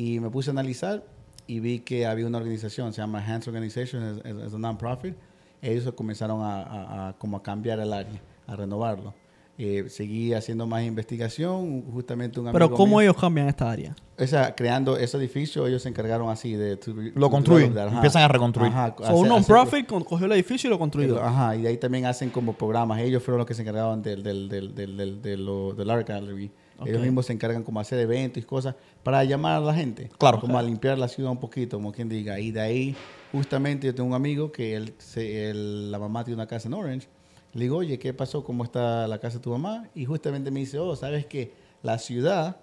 [0.00, 1.02] Y me puse a analizar
[1.48, 5.14] y vi que había una organización, se llama Hands Organization, es, un non-profit.
[5.60, 9.12] Ellos comenzaron a, a- a como a cambiar el área, a renovarlo.
[9.60, 13.96] Eh, seguí haciendo más investigación, justamente un amigo Pero ¿cómo mío- ellos cambian esta área?
[14.16, 16.76] o sea, creando ese edificio, ellos se encargaron así de...
[16.76, 18.70] to- Lo to construyen, that, empiezan a reconstruir.
[18.70, 21.20] Ajá, So, hacer- un non-profit cogió el edificio y lo construyó.
[21.20, 23.00] Ajá, y de ahí también hacen como programas.
[23.00, 26.06] Ellos fueron los que se encargaban del, del, del, del, del, de lo- del Art
[26.06, 26.52] Gallery.
[26.84, 27.04] Ellos Ok.
[27.04, 30.08] mismos se encargan como hacer eventos y cosas para llamar a la gente.
[30.18, 30.38] Claro.
[30.40, 32.38] Como a limpiar la ciudad un poquito, como quien diga.
[32.38, 32.96] Y de ahí,
[33.32, 36.74] justamente, yo tengo un amigo que él, se- él- la mamá tiene una casa en
[36.74, 37.08] Orange.
[37.54, 38.44] Le digo, oye, ¿qué pasó?
[38.44, 39.88] ¿Cómo está la casa de tu mamá?
[39.94, 41.52] Y justamente me dice, oh, ¿sabes qué?
[41.82, 42.58] La ciudad,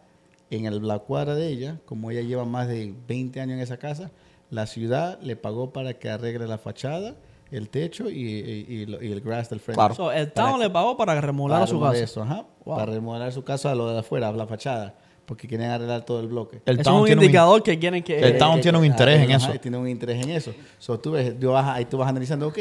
[0.50, 3.78] en el, la cuadra de ella, como ella lleva más de 20 años en esa
[3.78, 4.12] casa,
[4.52, 7.16] la ciudad le pagó para que arregle la fachada,
[7.52, 9.78] el techo y, y- y y el grass del frente.
[9.78, 9.96] Claro.
[9.96, 11.98] So, el town le pagó para remodelar para su casa.
[12.04, 12.78] eso, ajá, Wow.
[12.78, 14.96] Para remodelar su casa a lo de afuera, la fachada.
[15.26, 16.62] Porque quieren arreglar todo el bloque.
[16.66, 18.20] El es town un tiene un- indicador que quieren que...
[18.20, 19.60] El town tiene un interés en Ajá, eso.
[19.60, 20.54] Tiene un interés en eso.
[20.78, 22.58] So, tú ves, yo vas, ahí tú vas analizando, ok,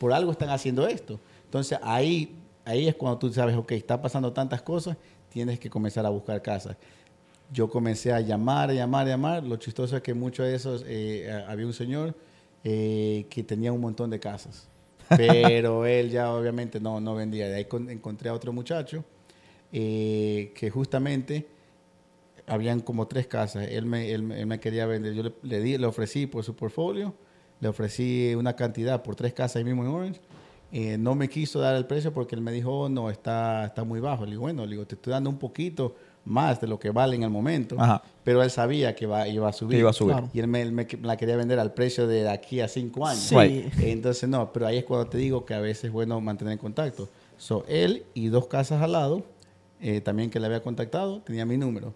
[0.00, 1.20] por algo están haciendo esto.
[1.44, 4.96] Entonces ahí, ahí es cuando tú sabes, ok, está pasando tantas cosas,
[5.28, 6.76] tienes que comenzar a buscar casas.
[7.52, 9.44] Yo comencé a llamar, a llamar, a llamar.
[9.44, 12.14] Lo chistoso es que muchos de esos, eh, a- había un señor
[12.64, 14.68] eh, que tenía un montón de casas.
[15.16, 17.48] Pero él ya obviamente no, no vendía.
[17.48, 19.04] De ahí con- encontré a otro muchacho
[19.72, 21.46] eh, que justamente
[22.46, 23.68] habían como tres casas.
[23.70, 25.14] Él me, él, me- quería vender.
[25.14, 27.14] Yo le, le di, le ofrecí por su portfolio,
[27.60, 30.20] le ofrecí una cantidad por tres casas ahí mismo en Orange.
[30.70, 33.84] Eh, no me quiso dar el precio porque él me dijo, "Oh, no, está, está
[33.84, 34.24] muy bajo.
[34.24, 35.96] Le digo, bueno, le digo, te estoy dando un poquito
[36.28, 37.76] más de lo que vale en el momento.
[37.78, 38.02] Ajá.
[38.22, 39.76] Pero él sabía que va, iba a subir.
[39.76, 40.12] Que iba a subir.
[40.12, 40.30] Claro.
[40.32, 43.22] Y él me, me la quería vender al precio de aquí a cinco años.
[43.22, 43.34] Sí.
[43.36, 43.72] Right.
[43.80, 46.58] Entonces, no, pero ahí es cuando te digo que a veces es bueno mantener en
[46.58, 47.08] contacto.
[47.38, 49.24] So, él y dos casas al lado,
[49.80, 51.94] eh, también que le había contactado, tenía mi número.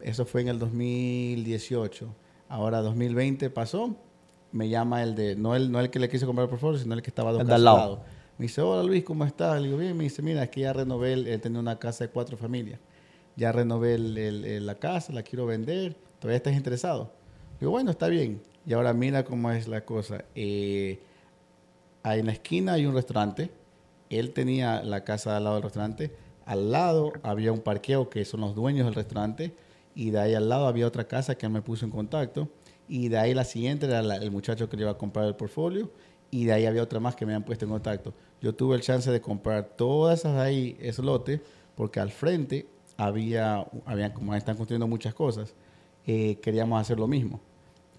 [0.00, 2.08] Eso fue en el 2018.
[2.48, 3.94] Ahora 2020 pasó,
[4.52, 6.94] me llama el de, no el, no el que le quiso comprar el portfolio, sino
[6.94, 7.78] el que estaba dos El casas al lado.
[7.78, 8.00] lado.
[8.38, 9.60] Me dice, hola Luis, ¿cómo estás?
[9.60, 9.96] Le digo, bien.
[9.96, 12.80] Me dice, mira, aquí ya renové, él tenía una casa de cuatro familias.
[13.38, 15.94] Ya renové la casa, la quiero vender.
[16.18, 17.12] ¿Todavía estás interesado?
[17.60, 18.42] Digo, bueno, está bien.
[18.66, 20.24] Y ahora mira cómo es la cosa.
[20.34, 20.98] Eh,
[22.02, 23.52] en la esquina hay un restaurante.
[24.10, 26.10] Él tenía la casa al lado del restaurante.
[26.46, 29.54] Al lado había un parqueo que son los dueños del restaurante.
[29.94, 32.48] Y de ahí al lado había otra casa que me puso en contacto.
[32.88, 35.92] Y de ahí la siguiente era el muchacho que le iba a comprar el portfolio.
[36.32, 38.12] Y de ahí había otra más que me habían puesto en contacto.
[38.42, 41.40] Yo tuve el chance de comprar todas esas ahí, ese lote,
[41.76, 42.66] porque al frente
[42.98, 45.54] había, había como están construyendo muchas cosas,
[46.06, 47.40] eh, queríamos hacer lo mismo.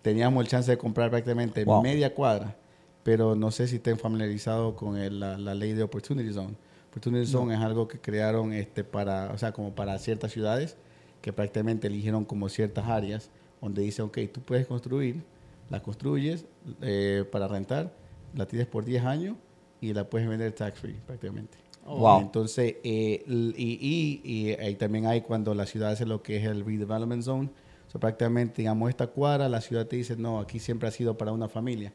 [0.03, 1.81] Teníamos el chance de comprar prácticamente Wow.
[1.81, 2.55] media cuadra,
[3.03, 6.53] pero no sé si estén familiarizados con el- la, la ley de Opportunity Zone.
[6.89, 10.75] Opportunity Zone es algo que crearon este, para, o sea, como para ciertas ciudades
[11.21, 13.29] que prácticamente eligieron como ciertas áreas
[13.61, 15.23] donde dice, ok, tú puedes construir,
[15.69, 16.45] la construyes
[16.81, 17.93] eh, para rentar,
[18.33, 19.35] la tienes por 10 años
[19.81, 21.57] y la puedes vender tax free prácticamente.
[21.91, 22.21] Oh, Wow.
[22.21, 26.45] Entonces, eh, y, y, y ahí también hay cuando la ciudad hace lo que es
[26.45, 27.49] el redevelopment zone.
[27.87, 31.31] So, prácticamente, digamos, esta cuadra, la ciudad te dice, no, aquí siempre ha sido para
[31.31, 31.91] una familia.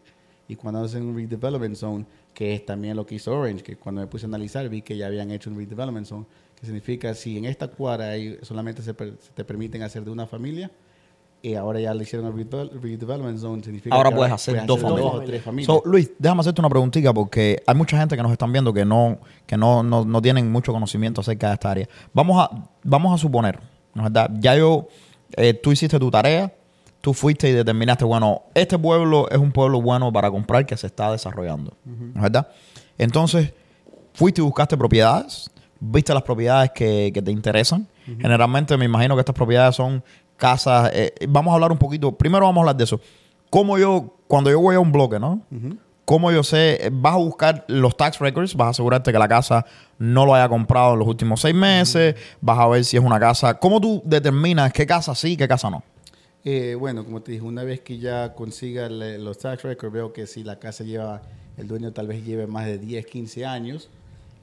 [0.48, 4.00] Y cuando hacen un redevelopment zone, que es también lo que hizo Orange, que cuando
[4.00, 6.26] me puse a analizar vi que ya habían hecho un redevelopment zone,
[6.59, 10.11] que significa si en esta cuadra hay- solamente se, per- se te permiten hacer de
[10.11, 10.70] una familia,
[11.46, 14.80] y ahora ya le hicieron el redevel- redevelopment zone, significa Ahora que puedes hacer dos
[14.80, 15.14] dos familias.
[15.14, 15.66] o tres familias.
[15.66, 18.85] So, Luis, déjame hacerte una preguntita porque hay mucha gente que nos están viendo que
[18.85, 21.88] no, que no, no, no tienen mucho conocimiento acerca de esta área.
[22.14, 22.50] Vamos a,
[22.83, 23.61] vamos a suponer,
[23.92, 24.30] ¿no es verdad?
[24.40, 24.88] Ya yo,
[25.37, 26.50] eh, tú hiciste tu tarea,
[27.02, 30.87] tú fuiste y determinaste, bueno, este pueblo es un pueblo bueno para comprar que se
[30.87, 32.48] está desarrollando, ¿no es verdad?
[32.96, 33.52] Entonces,
[34.14, 37.87] fuiste y buscaste propiedades, viste las propiedades que, que te interesan.
[38.07, 40.02] Generalmente me imagino que estas propiedades son
[40.37, 40.90] casas.
[40.94, 42.12] eh, vamos a hablar un poquito.
[42.12, 43.01] Primero vamos a hablar de eso.
[43.51, 45.40] ¿Cómo yo, cuando yo voy a un bloque, ¿no?
[46.05, 46.90] ¿Cómo yo sé?
[46.92, 49.64] Vas a buscar los tax records, vas a asegurarte que la casa
[49.99, 53.18] no lo haya comprado en los últimos seis meses, vas a ver si es una
[53.18, 53.55] casa.
[53.59, 55.83] ¿Cómo tú determinas qué casa sí y qué casa no?
[56.44, 60.12] Eh, bueno, como te dije, una vez que ya consiga le- los tax records, veo
[60.12, 61.23] que si la casa lleva,
[61.57, 63.88] el dueño tal vez lleve más de 10, 15 años,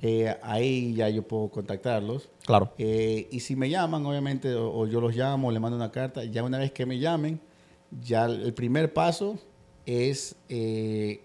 [0.01, 2.29] eh, ahí ya yo puedo contactarlos.
[2.45, 2.71] Claro.
[2.77, 5.91] Eh, y si me llaman, obviamente, o, o yo los llamo, o le mando una
[5.91, 7.39] carta, ya una vez que me llamen,
[8.01, 9.37] ya el primer paso
[9.85, 11.21] es eh,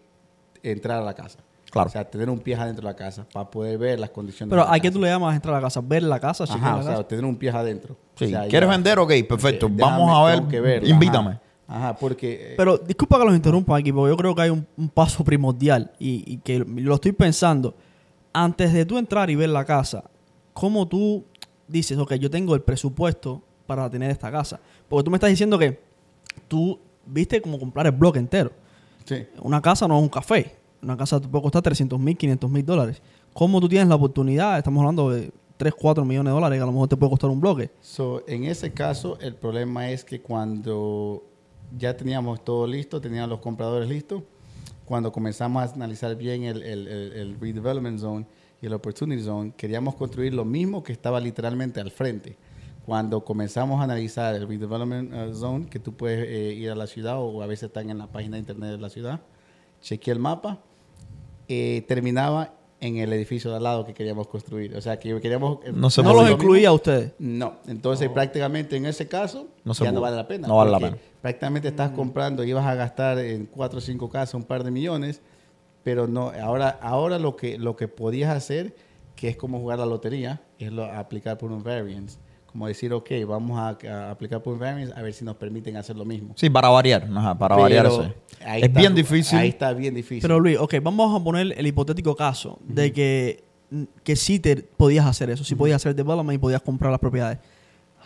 [0.62, 1.38] entrar a la casa.
[1.70, 1.88] Claro.
[1.88, 4.62] O sea, tener un pie adentro de la casa para poder ver las condiciones Pero
[4.62, 5.80] de la ¿a qué tú le llamas entrar a la casa?
[5.82, 6.44] ¿Ver la casa?
[6.44, 7.08] Ajá, la o sea, casa?
[7.08, 7.96] tener un pie adentro.
[8.14, 8.26] Sí.
[8.26, 8.98] O sea, ¿Quieres ya- vender?
[8.98, 9.66] Ok, perfecto.
[9.66, 10.42] Eh, Vamos a ver.
[10.48, 11.30] que verlo, Invítame.
[11.30, 11.40] Ajá,
[11.88, 12.52] Ajá, porque...
[12.52, 15.24] eh, Pero disculpa que los interrumpa aquí, porque yo creo que hay un, un paso
[15.24, 17.74] primordial y, y que lo estoy pensando.
[18.38, 20.10] Antes de tú entrar y ver la casa,
[20.52, 21.24] ¿cómo tú
[21.66, 24.60] dices, ok, yo tengo el presupuesto para tener esta casa?
[24.90, 25.80] Porque tú me estás diciendo que
[26.46, 28.52] tú viste como comprar el bloque entero.
[29.06, 29.26] sí.
[29.40, 30.54] Una casa no es un café.
[30.82, 33.00] Una casa te puede costar 300 mil, 500 mil dólares.
[33.32, 34.58] ¿Cómo tú tienes la oportunidad?
[34.58, 37.30] Estamos hablando de 3, 4 millones de dólares que a lo mejor te puede costar
[37.30, 37.70] un bloque.
[37.80, 41.24] So, en ese caso, el problema es que cuando
[41.74, 44.22] ya teníamos todo listo, teníamos los compradores listos,
[44.86, 48.26] cuando comenzamos a analizar bien el, el- el- el redevelopment zone
[48.62, 52.38] y el opportunity zone, queríamos construir lo mismo que estaba literalmente al frente.
[52.86, 56.86] Cuando comenzamos a analizar el redevelopment eh, zone, que tú puedes eh, ir a la
[56.86, 59.20] ciudad o a veces están en la página de internet de la ciudad,
[59.82, 60.60] chequeé el mapa,
[61.48, 64.76] eh, terminaba en el edificio de al lado que queríamos construir.
[64.76, 65.58] O sea, que queríamos...
[65.64, 67.12] eh, No se no los Lo incluía a ustedes.
[67.18, 70.46] no, entonces prácticamente en ese caso No ya no vale la pena.
[70.48, 70.98] No vale la pena.
[71.22, 75.20] Prácticamente estás comprando, ibas a gastar en cuatro o cinco casas un par de millones,
[75.82, 78.76] pero no, ahora, ahora lo que lo que podías hacer,
[79.16, 82.18] que es como jugar la lotería, es lo, aplicar por un variance.
[82.56, 85.76] Como decir, ok, vamos a, a aplicar por un variance a ver si nos permiten
[85.76, 86.32] hacer lo mismo.
[86.36, 87.06] Sí, para variar.
[87.14, 88.14] Ajá, para Pero variar eso.
[88.42, 89.38] ahí Es está- bien difícil.
[89.38, 90.22] Ahí está bien difícil.
[90.22, 93.44] Pero Luis, ok, vamos a poner el hipotético caso de que,
[94.02, 97.38] que sí te podías hacer eso, sí podías hacer development y podías comprar las propiedades.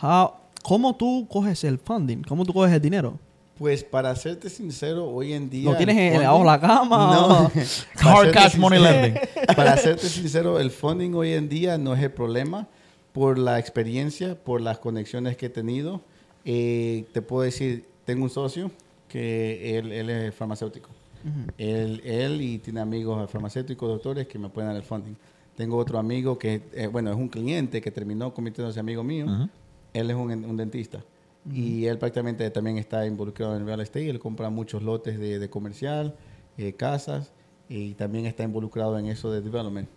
[0.02, 0.32] How-
[0.64, 2.22] ¿Cómo tú coges el funding?
[2.22, 3.20] ¿Cómo tú coges el dinero?
[3.56, 5.70] pues para serte sincero, hoy en día...
[5.70, 7.50] ¿Lo tienes el en- abajo la cama?
[8.02, 8.10] No.
[8.10, 9.20] Hard cash money lending.
[9.54, 12.66] Para serte sincero, el funding hoy en día no es el problema
[13.12, 16.02] por la experiencia, por las conexiones que he tenido.
[16.44, 18.70] Eh, te puedo decir, tengo un socio
[19.08, 20.90] que él, él es farmacéutico.
[21.58, 25.14] él, él y tiene amigos farmacéuticos, doctores que me pueden dar el funding.
[25.56, 29.26] Tengo otro amigo que, eh, bueno, es un cliente que terminó convirtiéndose amigo mío.
[29.92, 31.04] Él es un, un dentista.
[31.52, 34.08] Y él prácticamente también está involucrado en real estate.
[34.08, 36.14] Él compra muchos lotes de, de comercial,
[36.58, 37.32] eh, casas,
[37.68, 39.88] y también está involucrado en eso de development.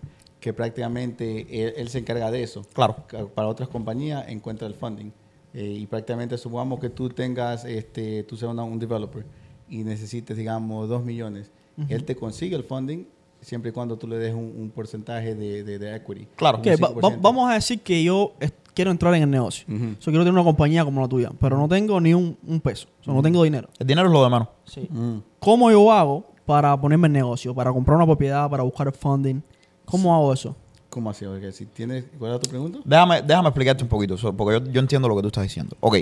[0.44, 2.64] Que prácticamente él, él se encarga de eso.
[2.74, 2.98] Claro.
[3.34, 5.12] Para otras compañías encuentra el funding.
[5.54, 9.24] Eh, y prácticamente supongamos que tú tengas, este, tú seas una- un developer
[9.70, 11.50] y necesites, digamos, dos millones.
[11.88, 13.06] Él te consigue el funding
[13.40, 16.28] siempre y cuando tú le des un, un porcentaje de, de, de equity.
[16.36, 16.58] Claro.
[16.60, 17.18] Va- va- 5%.
[17.22, 18.34] vamos a decir que yo
[18.74, 19.66] quiero entrar en el negocio.
[19.74, 19.96] Ujú.
[20.00, 22.88] So, quiero tener una compañía como la tuya, pero no tengo ni un, un peso.
[23.02, 23.70] So, No tengo dinero.
[23.80, 24.50] El dinero es lo de mano.
[24.90, 25.18] Mm.
[25.40, 27.56] ¿Cómo yo hago para ponerme en negocio?
[27.56, 29.42] Para comprar una propiedad, para buscar funding.
[29.86, 30.56] ¿Cómo hago eso?
[30.90, 31.26] ¿Cómo así?
[31.26, 32.80] Porque si tienes, ¿Cuál era tu pregunta?
[32.84, 35.76] Déjame, déjame explicarte un poquito, porque yo, yo entiendo lo que tú estás diciendo.
[35.80, 35.98] Ok.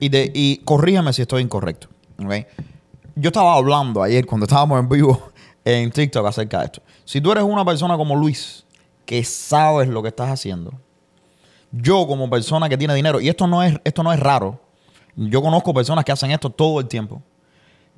[0.00, 1.88] Y, de, y corrígeme si estoy incorrecto.
[2.24, 2.32] Ok.
[3.14, 5.30] Yo estaba hablando ayer cuando estábamos en vivo
[5.64, 6.82] en TikTok acerca de esto.
[7.04, 8.64] Si tú eres una persona como Luis,
[9.04, 10.72] que sabes lo que estás haciendo,
[11.72, 14.60] yo como persona que tiene dinero, y esto no es, esto no es raro,
[15.14, 17.22] yo conozco personas que hacen esto todo el tiempo.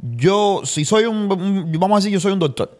[0.01, 2.79] Yo, si soy un, un- vamos a decir, yo soy un doctor,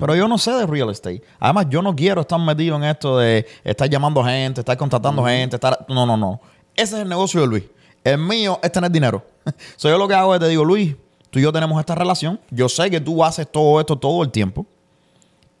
[0.00, 1.22] pero yo no sé de real estate.
[1.38, 5.56] Además, yo no quiero estar metido en esto de estar llamando gente, estar contratando gente,
[5.56, 5.84] estar...
[5.88, 6.40] No, no, no.
[6.74, 7.64] Ese es el negocio de Luis.
[8.04, 9.24] El mío es tener dinero.
[9.76, 10.94] so, yo lo que hago es te digo, Luis,
[11.30, 12.40] tú y yo tenemos esta relación.
[12.50, 14.66] Yo sé que tú haces todo esto todo el tiempo.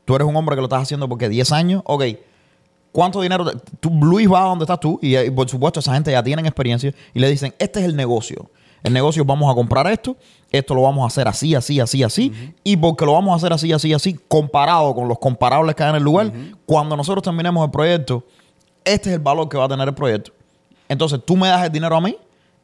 [0.04, 1.82] Tú eres un hombre que lo estás haciendo porque 10 años.
[1.84, 2.04] Ok.
[2.92, 3.44] ¿Cuánto dinero?
[3.44, 6.22] te- tú, Luis va a donde estás tú y, eh, por supuesto esa gente ya
[6.22, 8.50] tienen experiencia y le dicen, este es el negocio.
[8.86, 10.16] El negocio vamos a comprar esto,
[10.48, 12.32] esto lo vamos a hacer así, así, así, así.
[12.62, 15.90] Y porque lo vamos a hacer así, así, así, comparado con los comparables que hay
[15.90, 16.32] en el lugar,
[16.66, 18.22] cuando nosotros terminemos el proyecto,
[18.84, 20.30] este es el valor que va a tener el proyecto.
[20.88, 22.16] Entonces tú me das el dinero a mí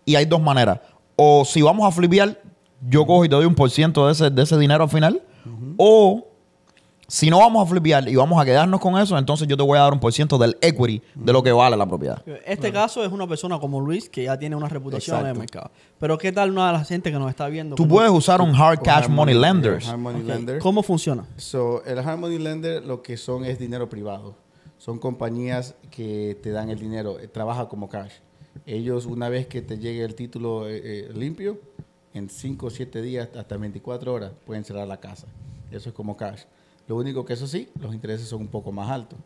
[0.05, 0.79] y hay dos maneras.
[1.17, 2.41] O si vamos a flipear,
[2.89, 5.21] yo cojo y te doy un por ciento de ese, de ese dinero al final.
[5.77, 6.25] O
[7.12, 9.77] si no vamos a flipear y vamos a quedarnos con eso, entonces yo te voy
[9.77, 12.22] a dar un por ciento del equity de lo que vale la propiedad.
[12.46, 15.70] Este caso es una persona como Luis que ya tiene una reputación en el mercado.
[16.01, 17.77] Pero ¿qué tal una de las gente que nos está viendo?
[17.77, 19.79] Tú ¿Cómo- puedes usar un hard cash money lender.
[19.87, 20.59] Hard money Ok, lender.
[20.61, 21.27] ¿Cómo funciona?
[21.37, 24.35] So, el hard money lender lo que son es dinero privado.
[24.79, 28.14] Son compañías que te dan el dinero, eh, trabaja como cash.
[28.64, 31.61] Ellos, una vez que te llegue el título eh, eh, limpio,
[32.14, 35.27] en 5 o 7 días, hasta 24 horas, pueden cerrar la casa.
[35.70, 36.44] Eso es como cash.
[36.88, 39.18] Lo único que eso sí, los intereses son un poco más altos.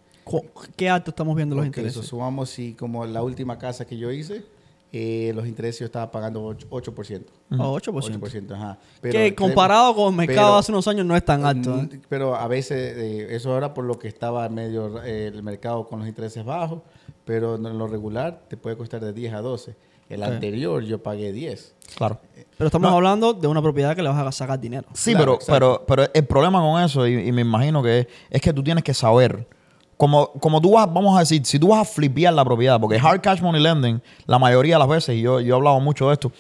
[0.77, 1.95] ¿Qué alto estamos viendo los intereses?
[1.95, 4.45] so sumamos si como la última casa que yo hice,
[4.93, 6.69] eh, los intereses yo estaba pagando 8%.
[6.71, 7.25] 8%.
[7.59, 8.19] Oh, 8%.
[8.19, 8.79] 8%, ajá.
[9.03, 11.79] que comparado con el mercado pero- hace unos años no es tan alto.
[11.81, 12.01] ¿eh?
[12.09, 15.99] Pero a veces, eh, eso ahora por lo que estaba medio eh, el mercado con
[16.01, 16.83] los intereses bajos,
[17.25, 19.77] pero en lo regular te puede costar de 10 a 12.
[20.09, 20.29] El Ok.
[20.29, 21.75] anterior yo pagué 10.
[21.97, 22.21] Claro.
[22.57, 24.89] Pero estamos hablando de una propiedad que le vas a sacar dinero.
[24.95, 28.07] Sí, Claro, pero, pero, pero el problema con eso, y, y me imagino que es,
[28.31, 29.47] es que tú tienes que saber,
[29.99, 32.99] como, como tú vas, vamos a decir, si tú vas a flipear la propiedad, porque
[32.99, 36.09] hard cash money lending, la mayoría de las veces, y yo, yo he hablado mucho
[36.09, 36.33] de esto,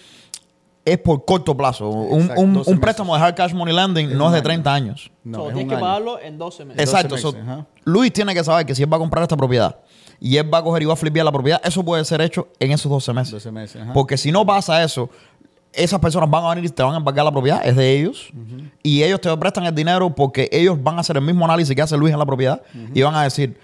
[0.84, 1.88] es por corto plazo.
[1.88, 2.80] Un, Exacto, un- 12 un meses.
[2.80, 4.44] préstamo de hard cash money lending Es no es de año.
[4.44, 5.10] 30 años.
[5.24, 5.84] No, So, es tienes que año.
[5.84, 6.82] pagarlo en 12 meses.
[6.82, 7.16] Es- Exacto.
[7.16, 7.66] 12 so, meses, ajá.
[7.84, 9.76] Luis tiene que saber que si él va a comprar esta propiedad
[10.20, 12.48] y él va a coger y va a flipear la propiedad, eso puede ser hecho
[12.60, 13.32] en esos 12 meses.
[13.32, 13.82] 12 meses.
[13.82, 13.92] ajá.
[13.92, 15.10] Porque si no pasa eso,
[15.76, 18.30] esas personas van a venir y te van a embargar la propiedad, es de ellos.
[18.82, 21.82] Y ellos te prestan el dinero porque ellos van a hacer el mismo análisis que
[21.82, 22.62] hace Luis en la propiedad
[22.94, 23.58] y van a decir,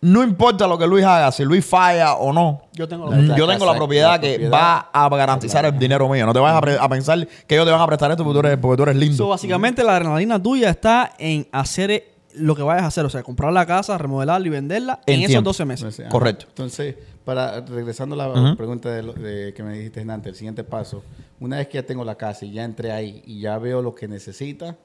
[0.00, 2.62] no importa lo que Luis haga, si Luis falla o no.
[2.72, 4.52] Yo tengo la- yo la tengo la casa- propiedad la que propiedad.
[4.52, 6.24] va a garantizar el dinero mío.
[6.24, 8.58] No te vayas a, pensar que ellos te van a prestar esto porque tú eres,
[8.58, 9.16] porque tú eres lindo.
[9.16, 12.04] So, básicamente la adrenalina tuya está en hacer
[12.38, 15.20] lo que vayas a hacer, o sea, comprar la casa, remodelarla y venderla en, En
[15.20, 15.50] esos tiempo.
[15.50, 15.82] 12 meses.
[15.84, 16.08] Entonces.
[16.10, 16.46] Correcto.
[16.48, 20.64] Entonces, para regresando a la pregunta de, lo- de que me dijiste antes, el siguiente
[20.64, 21.02] paso,
[21.40, 23.94] una vez que ya tengo la casa y ya entré ahí y ya veo lo
[23.94, 24.76] que necesita,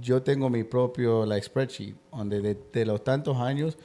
[0.00, 3.76] yo tengo mi propio la spreadsheet, donde de, de los tantos años,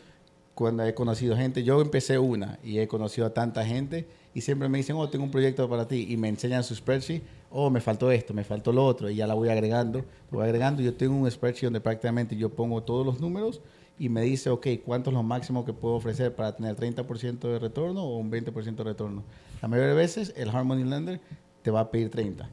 [0.53, 4.69] cuando he conocido gente, yo empecé una y he conocido a tanta gente y siempre
[4.69, 7.23] me dicen, oh, tengo un proyecto para ti y me enseñan su spreadsheet,
[7.57, 10.43] oh, me faltó esto, me faltó lo otro y ya la voy agregando, lo voy
[10.43, 10.81] agregando.
[10.81, 13.61] Yo tengo un spreadsheet donde prácticamente yo pongo todos los números
[13.97, 17.57] y me dice, ok, ¿cuánto es lo máximo que puedo ofrecer para tener 30% de
[17.57, 19.23] retorno o un 20% de retorno?
[19.61, 21.21] La mayoría de veces el Harmony Lender
[21.61, 22.49] te va a pedir 30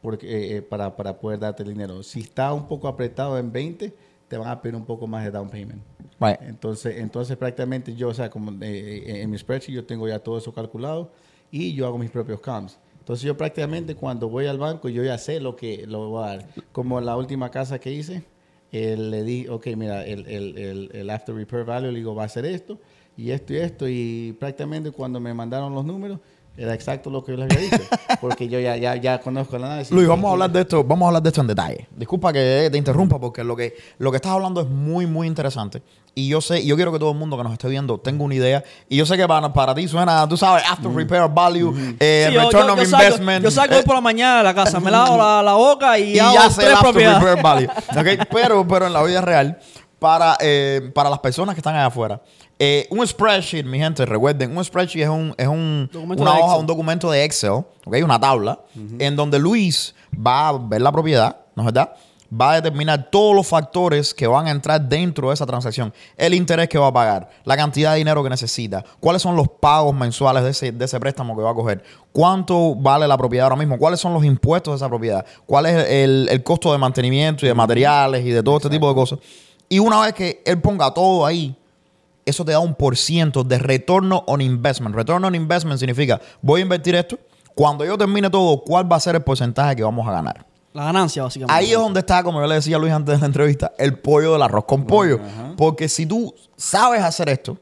[0.00, 2.04] porque, eh, eh, para, para poder darte el dinero.
[2.04, 3.92] Si está un poco apretado en 20,
[4.28, 5.82] te van a pedir un poco más de down payment.
[6.20, 6.40] Right.
[6.42, 10.38] Entonces, entonces prácticamente yo, o sea, como eh, en mi spreadsheet yo tengo ya todo
[10.38, 11.10] eso calculado
[11.50, 12.78] y yo hago mis propios comps.
[13.08, 16.26] Entonces yo prácticamente cuando voy al banco yo ya sé lo que lo voy a
[16.26, 16.48] dar.
[16.72, 18.22] Como la última casa que hice,
[18.70, 22.24] eh, le di, ok, mira, el, el, el, el after repair value, le digo, va
[22.24, 22.78] a ser esto
[23.16, 23.88] y esto y esto.
[23.88, 26.20] Y prácticamente cuando me mandaron los números,
[26.58, 27.82] era exacto lo que yo les había dicho.
[28.20, 29.92] Porque yo ya, ya, ya conozco el análisis.
[29.92, 31.86] Luis, vamos a hablar de esto, vamos a hablar de esto en detalle.
[31.96, 35.82] Disculpa que te interrumpa porque lo que, lo que estás hablando es muy, muy interesante.
[36.14, 38.24] Y yo sé, y yo quiero que todo el mundo que nos esté viendo tenga
[38.24, 38.64] una idea.
[38.88, 42.34] Y yo sé que para, para ti suena, tú sabes, after repair value, eh, Sí,
[42.34, 43.44] yo- return yo- of yo salgo- investment.
[43.44, 45.96] yo salgo eh, hoy por la mañana de la casa, me lavo la, la boca
[45.96, 47.68] y, y hago ya sé el after repair value.
[48.32, 49.58] Pero, pero en la vida real,
[50.00, 52.20] para, eh, para las personas que están allá afuera,
[52.60, 56.66] eh, un spreadsheet, mi gente, recuerden, un spreadsheet es, un, es un, una hoja, un
[56.66, 57.52] documento de Excel,
[57.84, 57.96] ¿ok?
[58.02, 58.60] una tabla,
[58.98, 61.92] en donde Luis va a ver la propiedad, ¿no es verdad?
[62.30, 65.94] Va a determinar todos los factores que van a entrar dentro de esa transacción.
[66.16, 69.48] El interés que va a pagar, la cantidad de dinero que necesita, cuáles son los
[69.48, 73.44] pagos mensuales de ese, de ese préstamo que va a coger, cuánto vale la propiedad
[73.44, 76.78] ahora mismo, cuáles son los impuestos de esa propiedad, cuál es el, el costo de
[76.78, 79.20] mantenimiento y de materiales y de todo este tipo de cosas.
[79.68, 81.56] Y una vez que él ponga todo ahí,
[82.28, 84.94] eso te da un por ciento de retorno on investment.
[84.94, 87.18] Return on investment significa, voy a invertir esto,
[87.54, 90.46] cuando yo termine todo, ¿cuál va a ser el porcentaje que vamos a ganar?
[90.72, 91.58] La ganancia, básicamente.
[91.58, 93.98] Ahí es donde está, como yo le decía a Luis antes de la entrevista, el
[93.98, 95.18] pollo del arroz con pollo.
[95.56, 97.58] Porque si tú sabes hacer esto,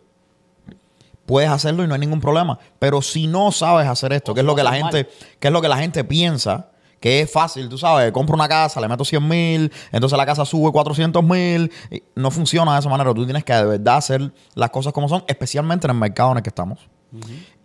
[1.24, 2.59] puedes hacerlo y no hay ningún problema.
[2.79, 5.62] Pero si no sabes hacer esto, que es lo que la gente, que es lo
[5.62, 6.70] que la gente piensa,
[7.01, 10.45] que es fácil, tú sabes, compro una casa, le meto 100 mil, entonces la casa
[10.45, 11.71] sube 400 mil.
[12.15, 13.13] No funciona de esa manera.
[13.13, 16.39] Tú tienes que de verdad hacer las cosas como son, especialmente en el mercado en
[16.39, 16.81] el que estamos.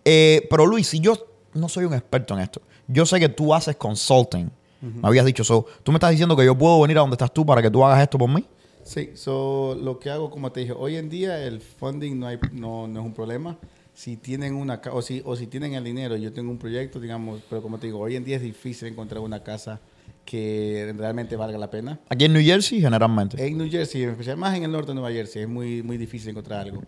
[0.06, 1.16] Eh, pero Luis, si yo
[1.54, 4.52] no soy un experto en esto, yo sé que tú haces consulting.
[4.82, 5.66] Me habías dicho eso.
[5.84, 7.86] ¿Tú me estás diciendo que yo puedo venir a donde estás tú para que tú
[7.86, 8.44] hagas esto por mí?
[8.84, 12.40] Sí, so, lo que hago, como te dije, hoy en día el funding no, hay,
[12.52, 13.58] no, no es un problema.
[14.02, 17.40] Si tienen una o si, o si tienen el dinero, yo tengo un proyecto, digamos,
[17.48, 19.80] pero como te digo, hoy en día es difícil encontrar una casa
[20.26, 22.00] que realmente valga la pena.
[22.10, 23.46] Aquí en New Jersey, generalmente.
[23.46, 26.62] En New Jersey, más en el norte de Nueva Jersey, es muy, muy difícil encontrar
[26.62, 26.82] algo.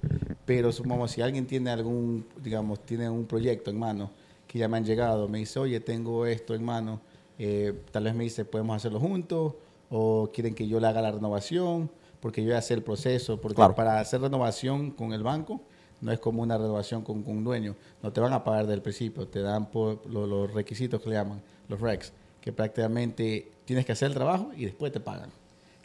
[0.43, 4.09] Pero supongamos, si alguien tiene algún, digamos, tiene un proyecto en mano,
[4.47, 6.99] que ya me han llegado, me dice, oye, tengo esto en mano,
[7.37, 9.53] eh, tal vez me dice, podemos hacerlo juntos,
[9.91, 13.57] o quieren que yo le haga la renovación, porque yo ya sé el proceso, porque
[13.57, 13.75] Claro.
[13.75, 15.61] para hacer renovación con el banco,
[16.03, 18.81] no es como una renovación con, con un dueño, no te van a pagar del
[18.81, 22.11] principio, te dan por lo- los requisitos que le llaman, los recs,
[22.41, 25.29] que prácticamente tienes que hacer el trabajo y después te pagan.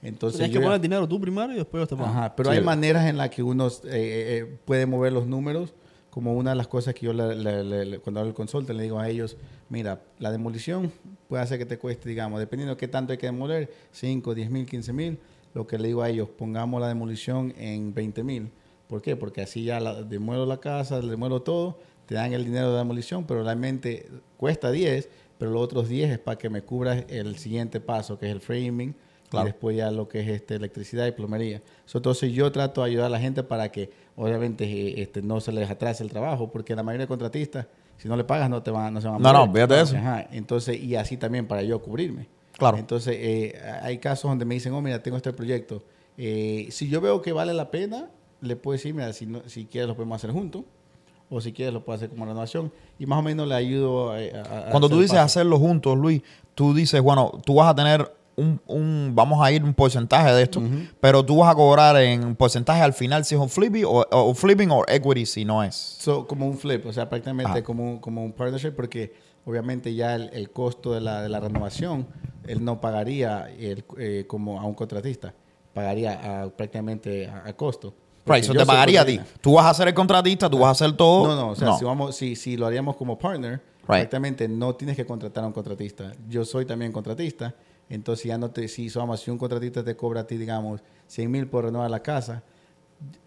[0.02, 2.08] Entonces, Tienes que ya- poner dinero tú primero y después te pago.
[2.08, 5.12] Ajá, pero Sí, hay el- maneras en las que uno eh, eh, eh, puede mover
[5.12, 5.72] los números.
[6.10, 8.74] Como una de las cosas que yo le- le- le- le- cuando hablo el consulte
[8.74, 9.36] le digo a ellos,
[9.68, 10.90] mira, la demolición
[11.28, 14.50] puede hacer que te cueste, digamos, dependiendo de qué tanto hay que demoler, 5, 10
[14.50, 15.18] mil, 15 mil.
[15.54, 18.50] Lo que le digo a ellos, pongamos la demolición en 20 mil.
[18.88, 19.14] ¿Por qué?
[19.16, 23.24] Porque así ya la, demuelo la casa, demuelo todo, te dan el dinero de demolición,
[23.26, 27.80] pero realmente cuesta 10, pero los otros 10 es para que me cubras el siguiente
[27.80, 28.94] paso, que es el framing,
[29.28, 29.46] Claro.
[29.46, 31.60] y después ya lo que es este, electricidad y plomería.
[31.84, 35.38] So, entonces yo trato de ayudar a la gente para que obviamente eh, este, no
[35.40, 37.66] se les atrase el trabajo, porque la mayoría de contratistas,
[37.98, 39.96] si no le pagas, no te van, no se van a No, no, fíjate eso.
[39.98, 42.26] Ajá, entonces, y así también para yo cubrirme.
[42.56, 42.78] Claro.
[42.78, 45.82] Entonces, eh, hay casos donde me dicen, oh, mira, tengo este proyecto.
[46.16, 48.08] Eh, si yo veo que vale la pena,
[48.40, 50.62] le puedo decir, mira, si, no, si quieres lo podemos hacer juntos,
[51.30, 54.16] o si quieres lo puedo hacer como renovación, y más o menos le ayudo a...
[54.16, 55.24] a- a Cuando tú dices paso.
[55.24, 56.22] hacerlo juntos, Luis,
[56.54, 60.42] tú dices, bueno, tú vas a tener un, un- vamos a ir un porcentaje de
[60.44, 60.62] esto,
[61.00, 64.06] pero tú vas a cobrar en un porcentaje al final si es un flipping o,
[64.10, 65.74] o flipping o equity si no es.
[65.74, 69.12] So, como un flip, o sea, prácticamente como, un- como un partnership, porque
[69.44, 72.06] obviamente ya el, el costo de la, de la renovación,
[72.46, 75.34] él no pagaría el, eh, como a un contratista,
[75.74, 77.92] pagaría a- prácticamente a, a costo.
[78.28, 79.18] Porque Right, so yo te pagaría a ti.
[79.40, 81.26] Tú vas a ser el contratista, tú vas a hacer todo.
[81.28, 83.96] No, no, o sea, Si, vamos, si, si lo haríamos como partner, Right.
[84.02, 86.12] exactamente, no tienes que contratar a un contratista.
[86.28, 87.54] Yo soy también contratista,
[87.88, 91.30] entonces ya no te, si, somos, si un contratista te cobra a ti, digamos, 100
[91.30, 92.42] mil por renovar la casa,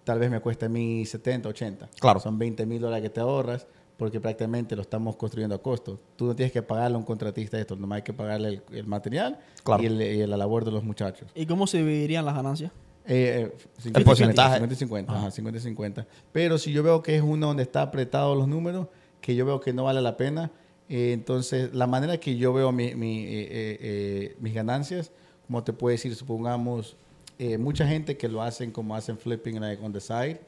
[0.04, 1.90] tal vez me cueste a mí 70, 80.
[2.00, 2.20] Claro.
[2.20, 3.66] Son 20 mil dólares que te ahorras
[3.98, 6.00] porque prácticamente lo estamos construyendo a costo.
[6.16, 8.88] Tú no tienes que pagarle a un contratista esto, nomás hay que pagarle el, el
[8.88, 9.82] material Claro.
[9.84, 11.30] y, el, y la labor de los muchachos.
[11.36, 12.72] ¿Y cómo se dividirían las ganancias?
[13.08, 14.54] Eh, eh, 50, El porcentaje.
[14.56, 16.08] 50 y 50, ajá, 50 y 50.
[16.32, 18.88] Pero si yo veo que es uno donde está apretado los números,
[19.22, 20.52] que yo veo que no vale la pena,
[20.90, 25.12] eh, entonces la manera que yo veo mi- mi, eh, eh, eh, mis ganancias,
[25.48, 26.96] como te puedo decir, supongamos,
[27.40, 30.40] eh, mucha gente que lo hacen como hacen flipping like, on the side,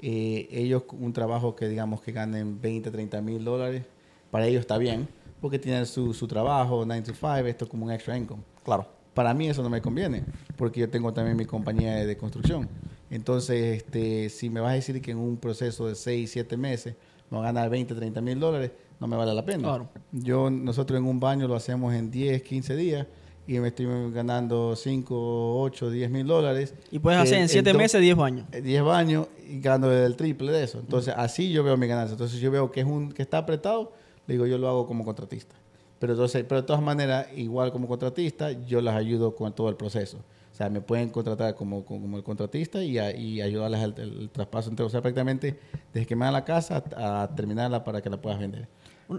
[0.00, 3.82] eh, ellos un trabajo que digamos que ganen 20, 30 mil dólares,
[4.30, 5.08] para ellos está bien,
[5.40, 8.42] porque tienen su, su trabajo, 9 to 5, esto es como un extra income.
[8.64, 8.86] Claro.
[9.18, 10.22] Para mí eso no me conviene,
[10.54, 12.68] porque yo tengo también mi compañía de, construcción.
[13.10, 16.94] Entonces, este, si me vas a decir que en un proceso de 6, 7 meses
[17.28, 19.64] a ganar 20, 30 mil dólares, no me vale la pena.
[19.64, 19.88] Claro.
[20.12, 23.08] Yo, nosotros en un baño lo hacemos en 10, 15 días
[23.48, 26.72] y me estoy ganando 5, 8, 10 mil dólares.
[26.92, 28.46] Y puedes hacer en 7 do- meses 10 baños.
[28.52, 30.78] eh, 10 baños y gano el triple de eso.
[30.78, 32.12] Entonces, así yo veo mi ganancia.
[32.12, 33.92] Entonces, yo veo que es un que está apretado,
[34.28, 35.56] le digo, yo lo hago como contratista.
[35.98, 39.76] Pero entonces, pero de todas maneras, igual como contratista, yo las ayudo con todo el
[39.76, 40.18] proceso.
[40.52, 44.20] O sea, me pueden contratar como, como, el contratista y, a- y ayudarles al el,
[44.22, 44.86] el traspaso entero.
[44.86, 45.58] O sea, prácticamente
[45.92, 48.66] desde que me dan la casa a, a terminarla para que la puedas vender.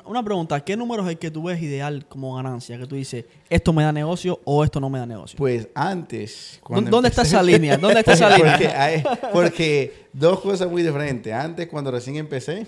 [0.05, 2.77] Una- pregunta, ¿qué números es el que tú ves ideal como ganancia?
[2.77, 5.35] Que tú dices, esto me da negocio o esto no me da negocio.
[5.37, 6.61] Pues antes...
[6.67, 7.75] ¿Dó- dónde está esa línea?
[7.77, 8.51] ¿Dónde está esa línea?
[8.51, 9.03] porque, hay-
[9.33, 11.33] porque dos cosas muy diferentes.
[11.33, 12.67] Antes, cuando recién empecé,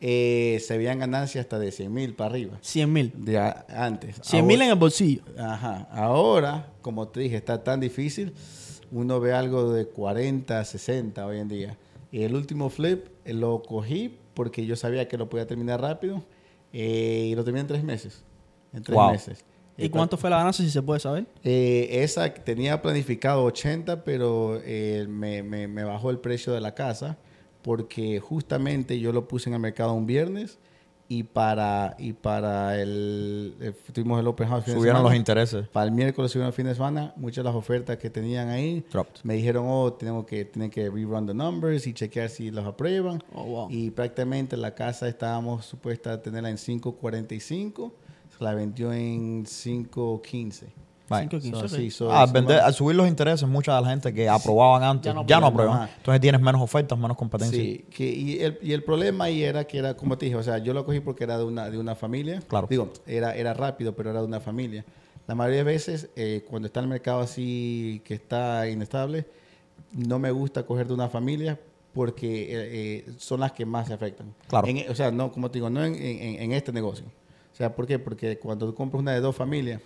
[0.00, 2.58] eh, se veían ganancias hasta de 100 mil para arriba.
[2.60, 3.12] 100 mil.
[3.16, 4.16] De a- antes.
[4.22, 5.22] 100 mil en el bolsillo.
[5.38, 5.88] Ajá.
[5.90, 8.32] Ahora, como te dije, está tan difícil.
[8.92, 11.78] Uno ve algo de 40, 60 hoy en día.
[12.12, 16.22] Y el último flip eh, lo cogí porque yo sabía que lo podía terminar rápido.
[16.72, 18.22] eh, y lo terminé en tres meses.
[18.74, 19.10] En tres Wow.
[19.12, 19.44] meses.
[19.78, 21.26] ¿Y cuánto fue la ganancia si se puede saber?
[21.42, 26.74] eh, esa tenía planificado 80, pero eh, me, me- me bajó el precio de la
[26.74, 27.16] casa
[27.66, 30.56] porque justamente yo lo puse en el mercado un viernes
[31.08, 35.66] y para y para el, eh, tuvimos el open house Subieron los intereses.
[35.66, 38.86] Para el miércoles subieron el fin de semana, muchas de las ofertas que tenían ahí
[38.92, 39.24] Dropped.
[39.24, 43.20] me dijeron, oh, tenemos que, tienen que rerun the numbers y chequear si los aprueban.
[43.34, 43.68] Oh, wow.
[43.68, 47.90] Y prácticamente la casa estábamos supuesta a tenerla en 5.45,
[48.38, 50.85] se la vendió en 5.15.
[51.08, 51.30] Right.
[51.30, 51.68] 5.15, So, ok.
[51.68, 54.12] sí, so, Ah, al, so, vender- bueno, al subir los intereses, mucha de la gente
[54.12, 55.88] que aprobaban antes Ya ya no no, aprueban.
[55.98, 57.62] Entonces tienes menos ofertas, menos competencia.
[57.62, 60.42] Sí, que, y, el, y el problema ahí era que era, como te dije, o
[60.42, 62.40] sea, yo lo cogí porque era de una, de una familia.
[62.48, 62.66] Claro.
[62.68, 64.84] Digo, era, era rápido, pero era de una familia.
[65.28, 69.26] La mayoría de veces, eh, cuando está el mercado así, que está inestable,
[69.92, 71.58] no me gusta coger de una familia
[71.94, 74.34] porque eh, eh, son las que más se afectan.
[74.48, 74.66] Claro.
[74.66, 77.06] En- o sea, no, como te digo, no en, en- en este negocio.
[77.52, 77.98] O sea, ¿por qué?
[77.98, 79.80] Porque cuando tú compras una de dos familias,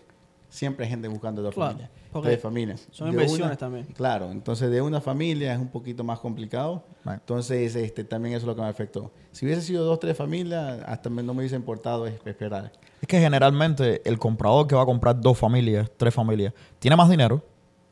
[0.50, 1.90] siempre hay gente buscando dos Claro, familias.
[2.22, 2.88] Tres familias.
[2.90, 3.86] son De inversiones una- también.
[3.94, 6.84] Claro, entonces de una familia es un poquito más complicado.
[7.04, 7.14] Right.
[7.20, 9.10] Entonces, este, también eso es lo que me afectó.
[9.32, 12.72] Si hubiese sido dos, tres familias, hasta no me hubiese importado es- esperar.
[13.00, 17.08] Es que generalmente el comprador que va a comprar dos familias, tres familias, tiene más
[17.08, 17.42] dinero.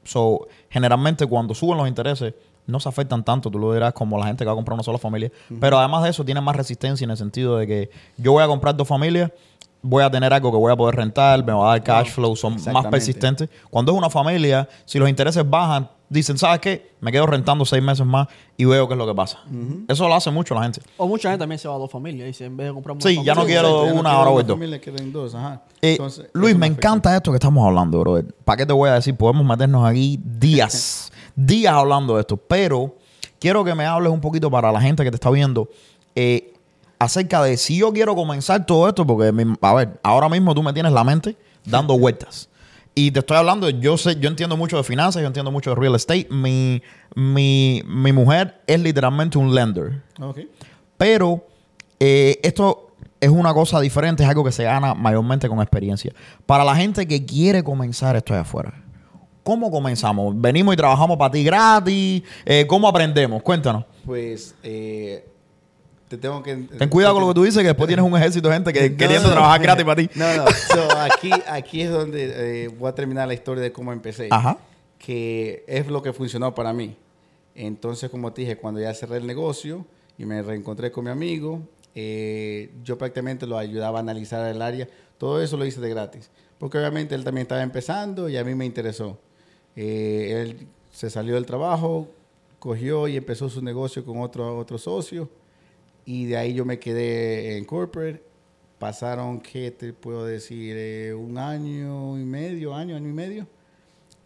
[0.05, 2.35] So, generalmente cuando suben los intereses,
[2.67, 4.83] no se afectan tanto, tú lo dirás, como la gente que va a comprar una
[4.83, 5.31] sola familia.
[5.61, 8.47] Pero además de eso, tiene más resistencia en el sentido de que yo voy a
[8.47, 9.31] comprar dos familias,
[9.83, 12.35] voy a tener algo que voy a poder rentar, me va a dar cash flow,
[12.37, 13.49] son más persistentes.
[13.71, 16.93] Cuando es una familia, si los intereses bajan, dicen, ¿sabes qué?
[17.01, 18.27] Me quedo rentando seis meses más
[18.57, 19.39] y veo qué es lo que pasa.
[19.87, 20.81] Eso lo hace mucho la gente.
[20.97, 22.27] O mucha gente también se va a dos familias.
[22.27, 25.35] Dice, en vez de comprar una Sí, ya no quiero una, ahora voy dos.
[25.35, 25.63] ajá.
[25.81, 26.89] Eh, Entonces, Luis, me afecta.
[26.89, 28.23] encanta esto que estamos hablando, bro.
[28.45, 29.17] ¿Para qué te voy a decir?
[29.17, 32.37] Podemos meternos aquí días, días hablando de esto.
[32.37, 32.97] Pero
[33.39, 35.69] quiero que me hables un poquito para la gente que te está viendo
[36.17, 36.53] eh,
[36.99, 40.73] acerca de si yo quiero comenzar todo esto, porque, a ver, ahora mismo tú me
[40.73, 42.49] tienes la mente dando vueltas.
[42.95, 45.77] Y te estoy hablando, yo sé, yo entiendo mucho de finanzas, yo entiendo mucho de
[45.77, 46.27] real estate.
[46.31, 46.83] Mi,
[47.15, 50.03] mi, mi mujer es literalmente un lender.
[50.97, 51.47] Pero
[52.01, 52.89] eh, esto
[53.21, 56.13] es una cosa diferente, es algo que se gana mayormente con experiencia.
[56.45, 58.75] Para la gente que quiere comenzar esto de afuera,
[59.45, 60.35] ¿cómo comenzamos?
[60.41, 62.25] ¿Venimos y trabajamos para ti gratis?
[62.45, 63.43] Eh, ¿Cómo aprendemos?
[63.43, 63.85] Cuéntanos.
[64.05, 65.25] Pues, eh,
[66.09, 66.57] te tengo que...
[66.57, 68.91] Ten cuidado con lo que tú dices, que después tienes un ejército de gente que
[68.91, 69.63] No, queriendo no, trabajar no.
[69.65, 70.11] gratis para ti.
[70.15, 70.45] No, no.
[70.73, 74.29] So, aquí, aquí es donde eh, voy a terminar la historia de cómo empecé.
[74.31, 74.59] Ajá.
[74.99, 76.97] Que es lo que funcionó para mí.
[77.55, 79.85] Entonces, como te dije, cuando ya cerré el negocio
[80.17, 81.61] y me reencontré con mi amigo,
[81.95, 84.89] eh, yo prácticamente lo ayudaba a analizar el área.
[85.19, 86.31] Todo eso lo hice de gratis.
[86.59, 89.19] Porque obviamente él también estaba empezando y a mí me interesó.
[89.77, 92.09] Eh, él se salió del trabajo,
[92.59, 95.29] cogió y empezó su negocio con otro, otro socio.
[96.11, 98.23] Y de ahí yo me quedé en corporate.
[98.79, 100.75] Pasaron, ¿qué te puedo decir?
[100.79, 103.47] Eh, un año y medio, año, año y medio.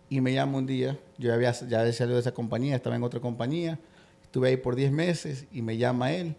[0.09, 0.97] Y me llama un día.
[1.19, 3.81] Yo había, ya había salido de esa compañía, estaba en otra compañía.
[4.23, 6.37] Estuve ahí por 10 meses y me llama él.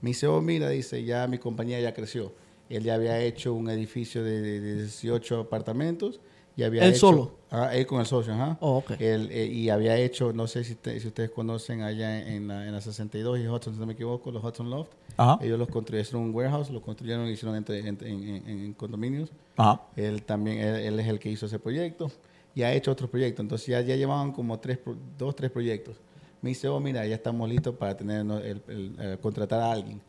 [0.00, 2.32] Me dice, oh, mira, dice, ya mi compañía ya creció.
[2.68, 6.18] Él ya había hecho un edificio de, de- de 18 apartamentos.
[6.60, 7.30] Y había ¿Él hecho- solo?
[7.50, 8.58] Ah, él con el socio, ajá.
[8.60, 8.92] Oh, ok.
[9.00, 12.66] Él, eh, y había hecho, no sé si, te- si ustedes conocen allá en la,
[12.66, 14.90] en la 62 y Hudson, si no me equivoco, los Hudson Loft.
[15.16, 15.38] Ajá.
[15.42, 19.30] Ellos los construyeron un warehouse, lo construyeron y hicieron entre- en, en- condominios.
[19.56, 19.80] Ajá.
[19.96, 22.10] Él también, él, él es el que hizo ese proyecto
[22.54, 23.42] y ha hecho otros proyectos.
[23.42, 24.78] Entonces ya, ya llevaban como tres,
[25.18, 25.96] dos, tres proyectos.
[26.42, 28.36] Me dice, oh, mira, ya estamos listos para tener ¿no?
[28.38, 30.00] el, el- eh, contratar a alguien.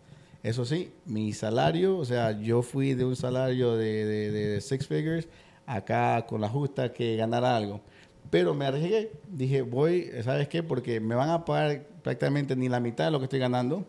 [0.43, 4.85] Eso sí, mi salario, o sea, yo fui de un salario de, de, de six
[4.87, 5.27] figures
[5.65, 7.81] acá con la justa que ganar algo.
[8.29, 9.11] Pero me arriesgué.
[9.27, 10.63] Dije, voy, ¿sabes qué?
[10.63, 13.85] Porque me van a pagar prácticamente ni la mitad de lo que estoy ganando,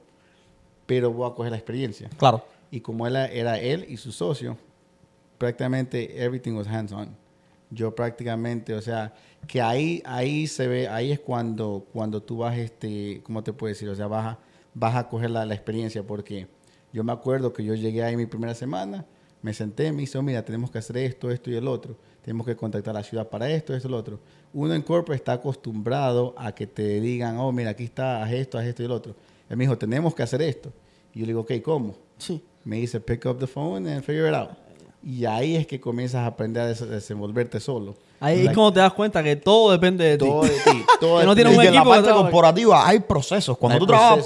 [0.86, 2.10] pero voy a coger la experiencia.
[2.16, 2.44] Claro.
[2.70, 4.56] Y como él, era él y su socio,
[5.38, 7.16] prácticamente everything was hands on.
[7.70, 9.14] Yo prácticamente, o sea,
[9.46, 13.68] que ahí, ahí se ve, ahí es cuando, cuando tú vas, este, ¿cómo te puedo
[13.68, 13.88] decir?
[13.88, 14.38] O sea, vas a,
[14.74, 16.48] vas a coger la, la experiencia, porque
[16.92, 19.06] yo me acuerdo que yo llegué ahí mi primera semana,
[19.43, 21.97] me senté, me hizo, mira, tenemos que hacer esto, esto y el otro.
[22.22, 24.20] Tenemos que contactar a la ciudad para esto, esto y el otro.
[24.53, 28.59] Uno en corporate está acostumbrado a que te digan, oh, mira, aquí está, haz esto,
[28.59, 29.14] haz esto y el otro.
[29.49, 30.72] Él me dijo, tenemos que hacer esto.
[31.12, 31.97] Y yo le digo, ok, ¿cómo?
[32.18, 32.43] Sí.
[32.64, 34.51] Me dice, pick up the phone and figure it out.
[35.03, 37.97] Y ahí es que comienzas a aprender a des- desenvolverte solo.
[38.24, 40.24] Ahí es cuando te das cuenta que todo depende de ti.
[40.24, 40.84] todo de ti.
[41.00, 41.56] Todo Que no de tiene ti.
[41.56, 43.58] un Y que en la equipo parte corporativa hay procesos.
[43.58, 44.24] Cuando Hay tú trabajas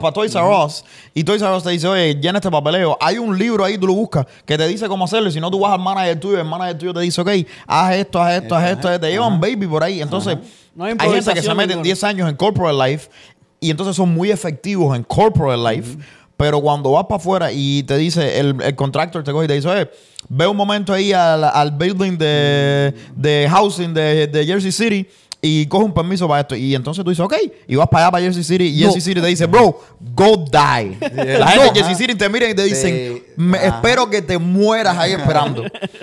[0.00, 3.18] para Toys R Us y Toys R Us te dice, oye, llena este papeleo, hay
[3.18, 5.28] un libro ahí, tú lo buscas, que te dice cómo hacerlo.
[5.28, 7.30] Y si no, tú vas al manager tuyo, el manager tuyo te dice, ok,
[7.66, 8.88] haz esto, haz esto, haz esto.
[8.88, 9.00] Ajá.
[9.00, 10.00] Te llevan baby por ahí.
[10.00, 10.38] Entonces,
[10.74, 11.82] No hay hay gente que se mete en ninguna.
[11.82, 13.10] 10 años en corporate life
[13.58, 15.96] y entonces son muy efectivos en corporate life.
[16.42, 19.54] Pero cuando vas para afuera y te dice, el, el contractor te coge y te
[19.54, 19.88] dice, oye,
[20.28, 25.06] ve un momento ahí al, al building de, de housing de, de Jersey City
[25.40, 26.56] y coge un permiso para esto.
[26.56, 27.34] Y entonces tú dices, ok,
[27.68, 28.86] y vas para allá, para Jersey City, y No.
[28.86, 29.78] Jersey City te dice, bro,
[30.16, 30.96] go die.
[31.38, 33.66] La gente de Jersey City te mira y te dicen, Te- "Me- ajá.
[33.76, 35.62] espero que te mueras ahí esperando.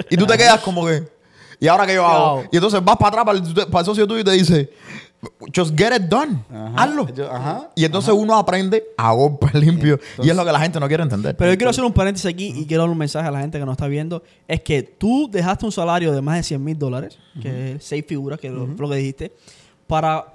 [0.09, 1.03] y tú te quedas como que,
[1.59, 2.45] ¿y ahora qué yo hago?
[2.49, 4.69] Y entonces vas para atrás para el, para el socio tuyo y te dice,
[5.55, 6.73] just get it done, Ajá.
[6.83, 7.07] hazlo.
[7.13, 7.69] Yo- ajá.
[7.75, 9.99] Y entonces uno aprende a golpe limpio.
[10.21, 11.35] y es lo que la gente no quiere entender.
[11.35, 13.59] Pero yo quiero hacer un paréntesis aquí y quiero dar un mensaje a la gente
[13.59, 14.23] que nos está viendo.
[14.47, 18.05] Es que tú dejaste un salario de más de 100 mil dólares, que es seis
[18.07, 19.33] figuras, que es lo que dijiste,
[19.87, 20.25] para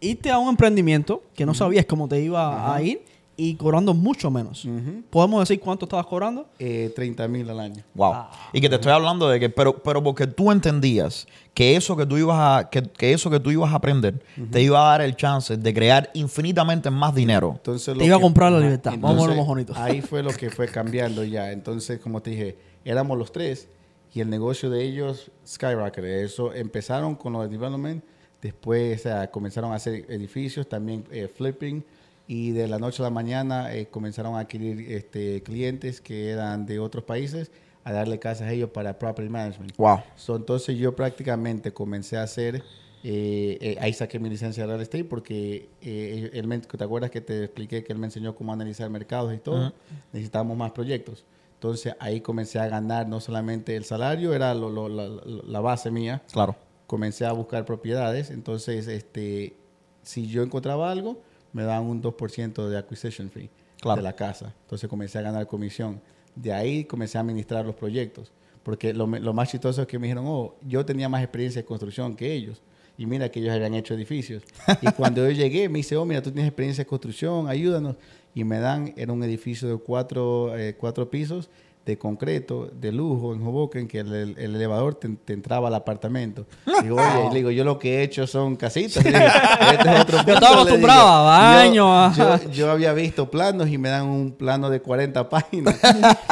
[0.00, 3.04] irte a un emprendimiento que no sabías cómo te iba a ir
[3.50, 4.64] y cobrando mucho menos.
[4.64, 5.02] Ujú.
[5.10, 6.46] ¿Podemos decir cuánto estabas cobrando?
[6.58, 7.82] Eh, 30 mil al año.
[7.94, 8.14] Wow.
[8.52, 12.06] y que te estoy hablando de que, pero, pero porque tú entendías que eso que
[12.06, 15.00] tú ibas a, que, que eso que tú ibas a aprender te iba a dar
[15.02, 17.52] el chance de crear infinitamente más dinero.
[17.56, 18.92] Entonces, Te lo iba a que- comprar la libertad.
[18.92, 19.72] Vamos a entonces, verlo más bonito.
[19.76, 21.50] Ahí fue lo que fue cambiando ya.
[21.52, 23.68] Entonces, como te dije, éramos los tres
[24.14, 26.24] y el negocio de ellos skyrocketed.
[26.24, 28.04] Eso empezaron con los development,
[28.40, 31.84] después o sea, comenzaron a hacer edificios, también eh, flipping
[32.32, 36.64] y de la noche a la mañana eh, comenzaron a adquirir este, clientes que eran
[36.64, 37.50] de otros países
[37.84, 39.76] a darle casas a ellos para property management.
[39.76, 39.98] Wow.
[40.16, 42.62] So, entonces yo prácticamente comencé a hacer,
[43.04, 47.10] eh, eh, ahí saqué mi licencia de real estate porque eh, él me- ¿te acuerdas
[47.10, 49.74] que te expliqué que él me enseñó cómo analizar mercados y todo?
[50.14, 51.26] Necesitábamos más proyectos.
[51.54, 55.60] Entonces ahí comencé a ganar no solamente el salario, era lo- lo- la, la- la
[55.60, 56.56] base mía, Claro.
[56.86, 59.54] comencé a buscar propiedades, entonces este,
[60.02, 61.20] si yo encontraba algo,
[61.52, 63.50] me daban un 2% de acquisition fee
[63.80, 63.96] Claro.
[63.96, 64.54] de la casa.
[64.62, 66.00] Entonces comencé a ganar comisión.
[66.36, 68.30] De ahí comencé a administrar los proyectos.
[68.62, 71.66] Porque lo, lo más chistoso es que me dijeron, oh, yo tenía más experiencia de
[71.66, 72.62] construcción que ellos.
[72.96, 74.44] Y mira que ellos habían hecho edificios.
[74.80, 77.96] y cuando yo llegué, me dice, oh, mira, tú tienes experiencia de construcción, ayúdanos.
[78.34, 81.50] Y me dan, era un edificio de cuatro, eh, cuatro pisos
[81.84, 85.74] de concreto, de lujo, en Hoboken, que el, el- el elevador te, te entraba al
[85.74, 86.46] apartamento.
[86.82, 89.02] Digo, oye, le digo, yo lo que he hecho son casitas.
[89.02, 89.16] Digo,
[89.72, 91.28] este es otro Yo piso", estaba acostumbrado digo.
[91.30, 95.28] a baño, Yo- yo, yo había visto planos y me dan un plano de 40
[95.30, 95.80] páginas.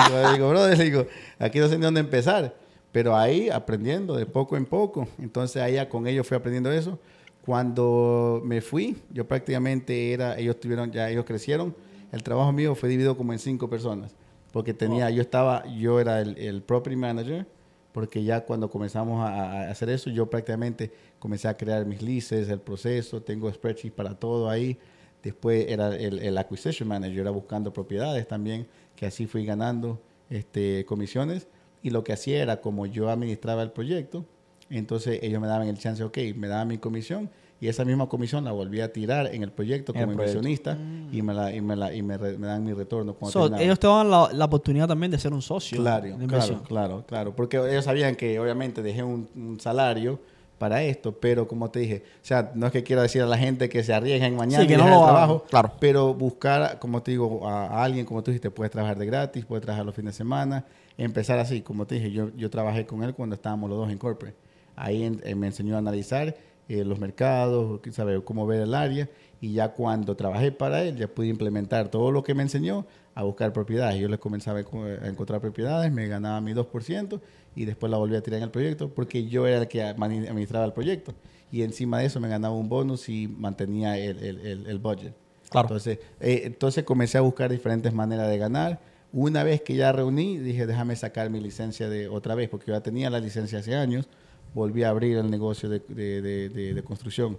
[0.08, 1.06] yo digo, brother, le digo,
[1.38, 2.54] aquí no sé ni dónde empezar.
[2.92, 5.06] Pero ahí aprendiendo de poco en poco.
[5.20, 6.98] Entonces ya con ellos fui aprendiendo eso.
[7.44, 11.74] Cuando me fui, yo prácticamente era, ellos tuvieron, ya ellos crecieron.
[12.12, 14.14] El trabajo mío fue dividido como en cinco personas.
[14.52, 17.46] Porque tenía, yo estaba, yo era el, el property manager,
[17.92, 22.48] porque ya cuando comenzamos a, a hacer eso, yo prácticamente comencé a crear mis leases,
[22.48, 24.78] el proceso, tengo spreadsheets para todo ahí.
[25.22, 30.84] Después era el, el acquisition manager, era buscando propiedades también, que así fui ganando este,
[30.86, 31.46] comisiones.
[31.82, 34.24] Y lo que hacía era, como yo administraba el proyecto,
[34.70, 37.30] entonces ellos me daban el chance, ok, me daban mi comisión
[37.60, 40.38] y esa misma comisión la volví a tirar en el proyecto el como proyecto.
[40.38, 40.78] inversionista
[41.12, 43.12] y, me, la, y, me, la, y me, re- me dan mi retorno.
[43.14, 45.78] cuando So, ellos te dan la, la oportunidad también de ser un socio.
[45.80, 47.36] Claro, claro, claro, claro.
[47.36, 50.18] Porque ellos sabían que obviamente dejé un, un salario
[50.58, 53.38] para esto, pero como te dije, o sea, no es que quiera decir a la
[53.38, 55.72] gente que se arriesguen mañana Sí, que y no el trabajo, Claro.
[55.80, 59.44] pero buscar, como te digo, a, a alguien, como tú dijiste, puedes trabajar de gratis,
[59.46, 60.66] puedes trabajar los fines de semana,
[60.98, 63.96] empezar así, como te dije, yo, yo trabajé con él cuando estábamos los dos en
[63.96, 64.36] corporate.
[64.76, 66.34] Ahí en- eh, me enseñó a analizar
[66.70, 69.08] eh, los mercados, saber cómo ver el área,
[69.40, 73.22] y ya cuando trabajé para él, ya pude implementar todo lo que me enseñó a
[73.24, 73.98] buscar propiedades.
[74.00, 77.20] Yo le comenzaba a co- a encontrar propiedades, me ganaba mi 2%
[77.56, 80.64] y después la volví a tirar en el proyecto porque yo era el que administraba
[80.64, 81.12] el proyecto.
[81.50, 85.14] Y encima de eso me ganaba un bonus y mantenía el, el, el- el budget.
[85.50, 85.66] Claro.
[85.66, 88.78] Entonces, eh, entonces comencé a buscar diferentes maneras de ganar.
[89.12, 92.74] Una vez que ya reuní, dije, déjame sacar mi licencia de otra vez, porque yo
[92.74, 94.08] ya tenía la licencia hace años.
[94.54, 97.38] Volví a abrir el negocio de, de- de- construcción.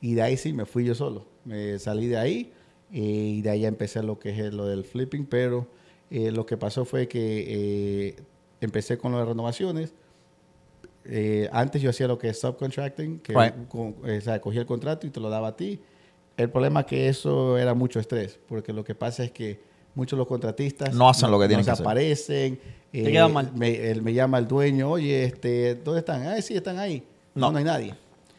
[0.00, 1.26] Y de ahí sí, me fui yo solo.
[1.44, 2.52] Me salí de ahí
[2.92, 5.66] eh, y de ahí empecé lo que es lo del flipping, pero
[6.10, 7.44] eh, lo que pasó fue que
[8.08, 8.16] eh,
[8.60, 9.94] empecé con lo de renovaciones.
[11.04, 13.68] Eh, antes yo hacía lo que es subcontracting, que Right.
[13.68, 15.80] con- o sea, cogía el contrato y te lo daba a ti.
[16.36, 19.60] El problema es que eso era mucho estrés, porque lo que pasa es que
[19.94, 21.84] muchos de los contratistas No hacen lo que tienen que hacer.
[21.86, 22.58] aparecen.
[22.92, 23.50] eh, Te quedan mal.
[23.54, 26.26] Me, él me llama el dueño, oye, este, ¿dónde están?
[26.26, 27.02] Ah, sí, están ahí.
[27.34, 27.52] No, No.
[27.52, 27.94] no hay nadie.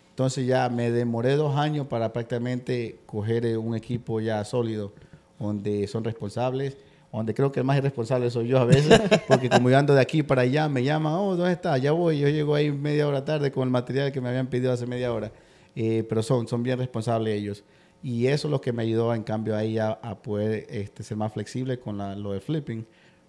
[0.09, 4.93] Entonces ya me demoré dos años para prácticamente coger eh, un equipo ya sólido,
[5.39, 6.77] donde son responsables,
[7.11, 10.01] donde creo que el más irresponsable soy yo a veces, porque como yo ando de
[10.01, 11.77] aquí para allá, me llaman, oh, ¿dónde está?
[11.79, 14.71] Ya voy, yo llego ahí media hora tarde con el material que me habían pedido
[14.71, 15.31] hace media hora.
[15.75, 17.63] Eh, pero son, son bien responsables ellos.
[18.03, 21.15] Y eso es lo que me ayudó, en cambio, ahí a, a poder este, ser
[21.17, 22.85] más flexible con la- lo de flipping,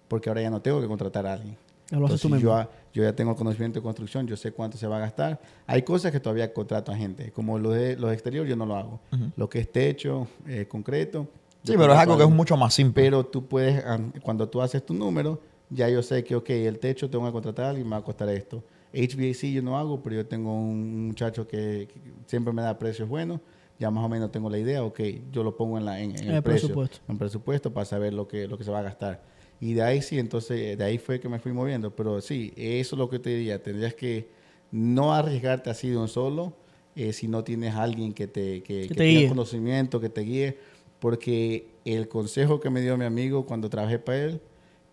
[0.09, 1.55] porque ahora ya no tengo que contratar a alguien.
[1.91, 2.39] Lo tú Entonces, mismo.
[2.41, 5.39] yo, a- yo ya tengo conocimiento de construcción, yo sé cuánto se va a gastar.
[5.65, 8.75] Hay cosas que todavía contrato a gente, como lo de los exteriores yo no lo
[8.75, 8.99] hago.
[9.37, 11.27] Lo que es techo, eh, concreto.
[11.63, 13.01] Sí, pero es algo que es mucho más simple.
[13.03, 13.83] Pero tú puedes,
[14.23, 17.65] cuando tú haces tu número, ya yo sé que, ok, el techo tengo que contratar
[17.65, 18.63] a alguien, me va a costar esto.
[18.93, 23.07] HVAC yo no hago, pero yo tengo un muchacho que, que siempre me da precios
[23.09, 23.39] buenos.
[23.79, 24.99] Ya más o menos tengo la idea, ok,
[25.31, 26.99] yo lo pongo en, la, en, en el precio, presupuesto.
[27.09, 29.21] en presupuesto para saber lo que, lo que se va a gastar.
[29.59, 31.95] Y de ahí sí, entonces, de ahí fue que me fui moviendo.
[31.95, 33.61] Pero sí, eso es lo que te diría.
[33.61, 34.29] Tendrías que
[34.71, 36.53] no arriesgarte así de un solo
[36.95, 39.27] eh, si no tienes a alguien que te, que, Que que te tenga guíe.
[39.29, 40.57] conocimiento, que te guíe.
[40.99, 44.41] Porque el consejo que me dio mi amigo cuando trabajé para él,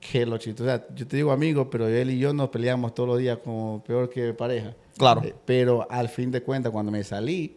[0.00, 2.94] que lo chistoso, o sea, yo te digo amigo, pero él y yo nos peleamos
[2.94, 4.74] todos los días como peor que pareja.
[4.98, 5.22] Claro.
[5.24, 7.56] Eh, pero al fin de cuentas, cuando me salí,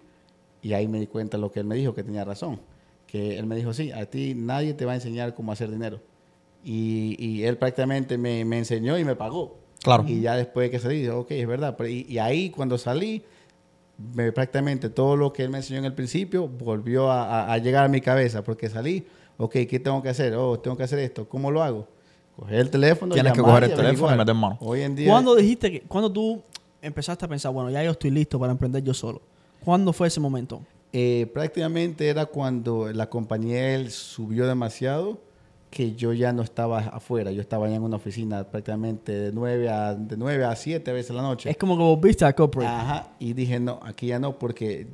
[0.66, 2.60] y ahí me di cuenta lo que él me dijo, que tenía razón.
[3.06, 6.00] Que él me dijo, sí, a ti nadie te va a enseñar cómo hacer dinero.
[6.64, 9.58] Y, y él prácticamente me, me enseñó y me pagó.
[9.84, 10.04] Claro.
[10.08, 11.76] Y ya después de que salí, dije, ok, es verdad.
[11.78, 13.22] Pero y, y ahí cuando salí,
[14.16, 17.58] me, prácticamente todo lo que él me enseñó en el principio volvió a, a- a
[17.60, 18.44] llegar a mi cabeza.
[18.44, 19.06] Porque salí,
[19.38, 20.34] ok, ¿qué tengo que hacer?
[20.34, 21.30] Oh, tengo que hacer esto.
[21.30, 21.88] ¿Cómo lo hago?
[22.36, 23.14] Coger el teléfono.
[23.14, 24.58] Tienes que coger y el teléfono y meter mano.
[24.62, 25.12] Hoy en día...
[25.12, 26.42] ¿Cuándo dijiste que, cuando tú
[26.82, 29.22] empezaste a pensar, bueno, ya yo estoy listo para emprender yo solo?
[29.66, 30.62] ¿Cuándo fue ese momento?
[30.94, 35.20] Eh, prácticamente era cuando la compañía él subió demasiado
[35.72, 39.70] que yo ya no estaba afuera, yo estaba ya en una oficina prácticamente de 9
[39.70, 41.50] a, de 9 a 7 veces a la noche.
[41.50, 42.72] Es como que volviste a corporate.
[42.72, 44.88] Ajá, y dije, no, aquí ya no, porque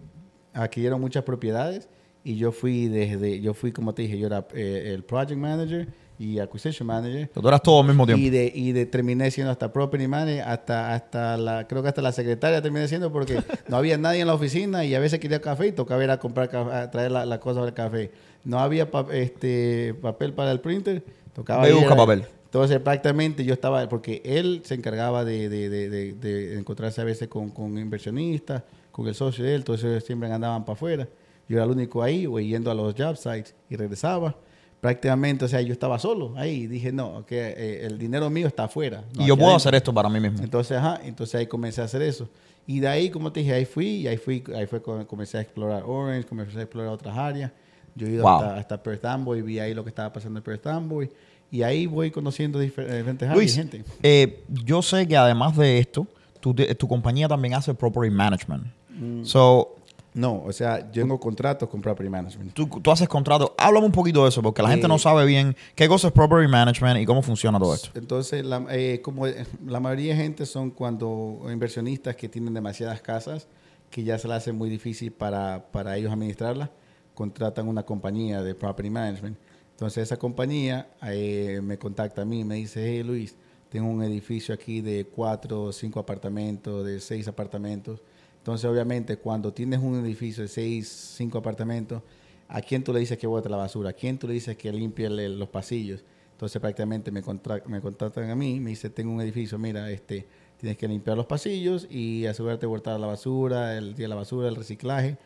[0.53, 1.87] adquirieron muchas propiedades
[2.23, 5.87] y yo fui desde, yo fui como te dije, yo era eh, el project manager
[6.21, 7.29] y acquisition manager.
[7.33, 8.21] Tú eras todo al mismo tiempo.
[8.23, 12.01] Y de, y de terminé siendo hasta property manager, hasta, hasta la, creo que hasta
[12.01, 15.41] la secretaria terminé siendo porque no había nadie en la oficina y a veces quería
[15.41, 18.11] café y tocaba ir a comprar café, a traer la, la cosa del café.
[18.43, 21.03] No había pa- este, papel para el printer,
[21.33, 22.23] tocaba ir busca papel.
[22.45, 25.69] Entonces prácticamente yo estaba, porque él se encargaba de, de-
[26.13, 28.61] de- encontrarse a veces con, con inversionistas,
[28.91, 31.07] con el socio de él, entonces siempre andaban para afuera.
[31.47, 34.35] Yo era el único ahí, o yendo a los job sites y regresaba.
[34.81, 36.65] Prácticamente, o sea, yo estaba solo ahí.
[36.67, 39.03] Dije, no, que eh, el dinero mío está afuera.
[39.15, 39.55] no y yo puedo adentro.
[39.57, 40.39] hacer esto para mí mismo.
[40.43, 42.27] Entonces, ajá, entonces ahí comencé a hacer eso.
[42.65, 45.41] Y de ahí, como te dije, ahí fui, y ahí fui, ahí fue comencé a
[45.41, 47.51] explorar Orange, comencé a explorar otras áreas.
[47.95, 48.33] Yo he ido Wow.
[48.37, 51.09] hasta, hasta Perth Amboy, vi ahí lo que estaba pasando en Perth Amboy,
[51.51, 53.83] y ahí voy conociendo difer- diferentes áreas gente.
[54.01, 56.07] eh, yo sé que además de esto,
[56.39, 58.63] tu, tu compañía también hace property management.
[58.89, 59.25] Mm.
[59.25, 59.75] So,
[60.13, 62.53] No, o sea, yo tengo contratos con Property Management.
[62.53, 63.53] tú, tú haces contratos.
[63.57, 66.13] Háblame un poquito de eso, porque la gente Eh, no sabe bien qué cosa es
[66.13, 67.91] property management y cómo funciona todo esto.
[67.95, 73.01] Entonces, la, eh, como eh, la mayoría de gente son cuando inversionistas que tienen demasiadas
[73.01, 73.47] casas
[73.89, 76.69] que ya se les hace muy difícil para, para ellos administrarlas,
[77.13, 79.37] contratan una compañía de property management.
[79.71, 83.35] Entonces, esa compañía eh, me contacta a mí y me dice, hey Luis,
[83.69, 88.01] tengo un edificio aquí de cuatro o cinco apartamentos, de seis apartamentos,
[88.41, 92.01] Entonces, obviamente, cuando tienes un edificio de seis, cinco apartamentos,
[92.47, 93.91] ¿a quién tú le dices que bote la basura?
[93.91, 96.03] ¿A quién tú le dices que limpie los pasillos?
[96.31, 97.21] Entonces, prácticamente me,
[97.67, 100.25] me contratan a mí, me dice, tengo un edificio, mira, este,
[100.57, 104.15] tienes que limpiar los pasillos y asegurarte de botar la basura, el día de la
[104.15, 105.19] basura, el reciclaje.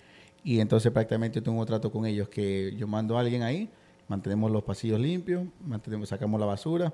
[0.43, 3.69] Y entonces, prácticamente, yo tengo un trato con ellos que yo mando a alguien ahí,
[4.09, 6.93] mantenemos los pasillos limpios, mantenemos, sacamos la basura.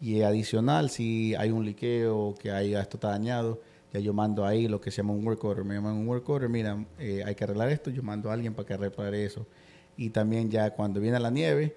[0.00, 3.60] Y adicional, si hay un liqueo, que hay, esto está dañado,
[3.92, 5.64] ya yo mando ahí lo que se llama un work order.
[5.64, 8.54] Me llaman un work order, mira, eh, hay que arreglar esto, yo mando a alguien
[8.54, 9.46] para que repare eso.
[9.96, 11.74] Y también ya cuando viene la nieve,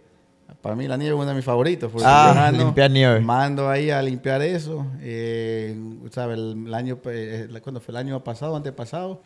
[0.62, 1.91] para mí la nieve es uno de mis favoritos.
[1.91, 3.20] porque Ah, mando- limpiar nieve.
[3.22, 4.86] Mando ahí a limpiar eso.
[4.99, 5.76] Eh,
[6.12, 6.34] ¿sabe?
[6.36, 9.22] El, el año, eh, cuando fue el año pasado, antepasado,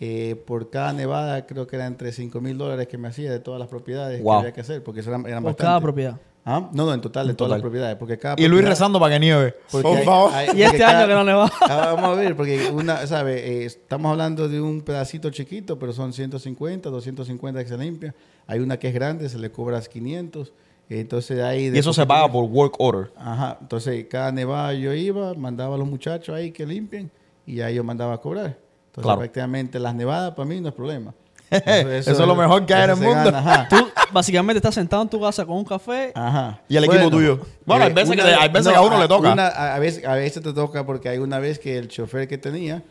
[0.00, 3.40] eh, por cada nevada creo que eran entre 5 mil dólares que me hacía de
[3.40, 4.34] todas las propiedades Wow.
[4.34, 5.66] que había que hacer, porque eso eran, eran Por bastantes.
[5.66, 6.20] cada propiedad.
[6.50, 6.70] ¿Ah?
[6.72, 7.96] No, no, en total, de En todas las propiedades.
[7.96, 9.54] Porque cada Y Luis rezando para que nieve.
[9.70, 10.32] porque Por hay- favor.
[10.32, 11.52] hay- Y este cada- año que no le va.
[11.60, 13.34] Ah, vamos a ver, porque una, ¿sabe?
[13.62, 18.14] Eh, estamos hablando de un pedacito chiquito, pero son 150, 250 que se limpia.
[18.46, 20.52] Hay una que es grande, se le cobras 500.
[20.88, 21.66] Entonces ahí...
[21.68, 23.12] y eso se paga por work order.
[23.16, 27.10] Ajá, entonces cada nevada yo iba, mandaba a los muchachos ahí que limpien
[27.44, 28.56] y ya yo mandaba a cobrar.
[28.86, 29.18] Entonces Claro.
[29.18, 31.12] prácticamente las nevadas para mí no es problema.
[31.50, 33.32] Eso es lo mejor que hay en el mundo.
[33.32, 33.68] gana.
[33.68, 33.76] Tú
[34.12, 36.12] básicamente estás sentado en tu casa con un café.
[36.14, 36.60] Ajá.
[36.68, 37.40] Y el equipo tuyo.
[37.64, 39.32] Bueno, hay veces que- hay veces que a uno le toca.
[39.32, 42.28] una- a, a veces, a veces te toca porque hay una vez que el chofer
[42.28, 42.82] que tenía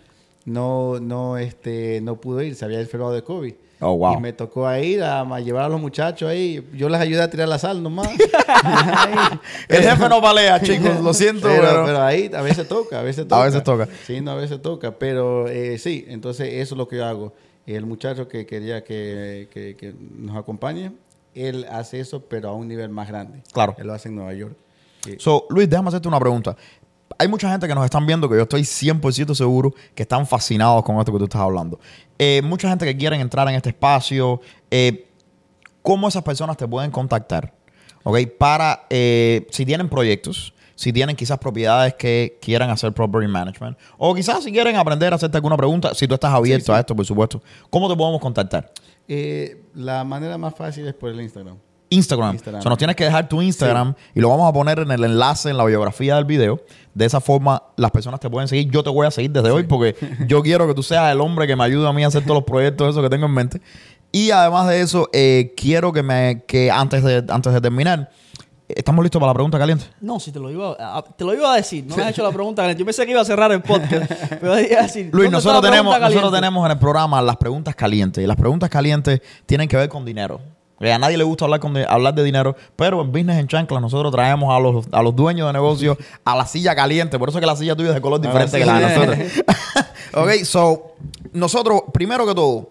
[0.45, 3.53] no, no, este, no pudo ir, se había enfermado de COVID.
[3.79, 4.15] Oh, wow.
[4.15, 6.67] Y me tocó a ir a, a llevar a los muchachos ahí.
[6.73, 8.07] Yo les ayudé a tirar la sal nomás.
[9.69, 10.99] El jefe no palea, chicos.
[11.01, 13.43] Lo siento, pero, pero- pero ahí a veces toca, a veces toca.
[13.43, 13.87] veces toca.
[14.05, 14.91] Sí, no, a veces toca.
[14.97, 17.33] Pero eh, sí, entonces eso es lo que yo hago.
[17.67, 20.93] El muchacho que quería que, que- que nos acompañe,
[21.35, 23.43] él hace eso, pero a un nivel más grande.
[23.53, 23.75] Claro.
[23.77, 24.55] Él lo hace en Nueva York.
[25.19, 26.55] So, Luis, déjame hacerte una pregunta.
[27.19, 30.83] Hay mucha gente que nos están viendo que yo estoy 100% seguro que están fascinados
[30.83, 31.79] con esto que tú estás hablando.
[32.17, 34.41] Eh, mucha gente que quieren entrar en este espacio.
[34.71, 35.05] eh,
[35.81, 37.53] ¿Cómo esas personas te pueden contactar?
[38.03, 38.17] ¿Ok?
[38.37, 44.13] Para, eh, si tienen proyectos, si tienen quizás propiedades que quieran hacer property management, o
[44.13, 47.03] quizás si quieren aprender a hacerte alguna pregunta, si tú estás abierto a esto, por
[47.03, 47.41] supuesto.
[47.71, 48.71] ¿Cómo te podemos contactar?
[49.07, 51.57] Eh, la manera más fácil es por el Instagram.
[51.89, 52.33] Instagram.
[52.35, 52.59] Instagram.
[52.59, 55.03] O sea, nos tienes que dejar tu Instagram y lo vamos a poner en el
[55.03, 56.61] enlace en la biografía del video.
[56.93, 58.69] De esa forma, las personas te pueden seguir.
[58.69, 59.95] Yo te voy a seguir desde hoy porque
[60.27, 62.35] yo quiero que tú seas el hombre que me ayude a mí a hacer todos
[62.35, 63.61] los proyectos esos que tengo en mente.
[64.11, 68.11] Y además de eso, eh, quiero que me que antes de, antes de terminar,
[68.67, 69.85] ¿estamos listos para la pregunta caliente?
[70.01, 71.85] No, si te lo iba a, te lo iba a decir.
[71.85, 72.79] No me has hecho la pregunta caliente.
[72.79, 74.11] Yo pensé que iba a cerrar el podcast.
[74.29, 77.75] Pero iba a decir, Luis, ¿dónde nosotros tenemos, nosotros tenemos en el programa las preguntas
[77.75, 78.23] calientes.
[78.23, 80.39] Y las preguntas calientes tienen que ver con dinero.
[80.79, 83.47] Eh, A nadie le gusta hablar, con de, hablar de dinero, pero en Business en
[83.47, 87.17] Chanclas nosotros traemos a los, a los dueños de negocios a la silla caliente.
[87.17, 89.17] Por eso es que la silla tuya es de color diferente que la de nosotros.
[90.13, 90.95] ok, so,
[91.33, 92.69] nosotros, primero que todo,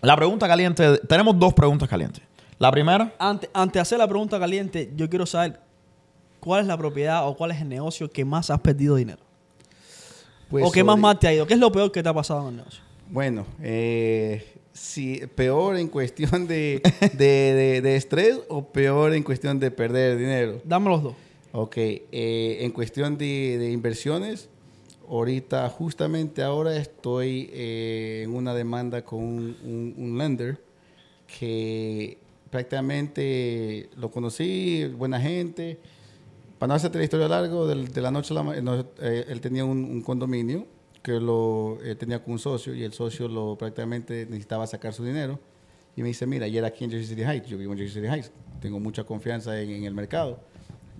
[0.00, 2.22] la pregunta caliente, tenemos dos preguntas calientes.
[2.58, 5.60] La primera, Antes, antes de hacer la pregunta caliente, yo quiero saber
[6.40, 9.20] cuál es la propiedad o cuál es el negocio que más has perdido dinero.
[10.50, 11.46] Pues o que más mal te ha ido.
[11.46, 12.80] ¿Qué es lo peor que te ha pasado en el negocio?
[13.10, 16.80] Bueno, eh, si peor en cuestión de,
[17.14, 20.60] de, de- de estrés o peor en cuestión de perder dinero.
[20.64, 21.14] Dame los dos.
[21.52, 24.48] Ok, eh, en cuestión de, de inversiones,
[25.08, 30.60] ahorita, justamente ahora estoy eh, en una demanda con un, un- un lender
[31.38, 32.18] que
[32.54, 35.78] prácticamente lo conocí, buena gente.
[36.58, 39.64] Para no hacerte la historia largo, del- de, la noche a la mañana, él tenía
[39.64, 40.66] un, un condominio
[41.02, 45.04] que lo eh, tenía con un socio y el socio lo prácticamente necesitaba sacar su
[45.04, 45.38] dinero.
[45.96, 48.12] Y me dice, mira, ayer aquí en Jersey City Heights, yo vivo en Jersey City
[48.12, 48.30] Heights,
[48.60, 50.38] tengo mucha confianza en, en el mercado.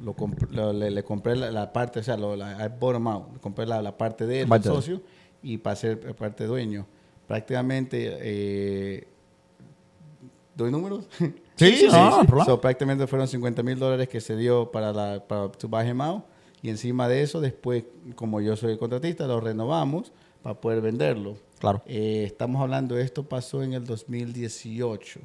[0.02, 3.07] Lo comp- lo- le, le compré la, la parte, o sea, lo, la, I bottom
[3.09, 5.02] out, le compré la, la parte de él, el de socio,
[5.42, 6.86] y para ser parte dueño.
[7.26, 9.07] Prácticamente, eh,
[10.55, 11.09] ¿doy números?
[11.57, 12.44] Sí, sí, no, no.
[12.44, 16.00] So, prácticamente fueron 50 mil dólares que se dio para, la, para to buy him
[16.00, 16.24] out.
[16.62, 17.84] Y encima de eso, después,
[18.16, 21.36] como yo soy el contratista, lo renovamos para poder venderlo.
[21.59, 21.82] Claro.
[21.86, 25.20] Eh, estamos hablando, esto pasó en el 2018.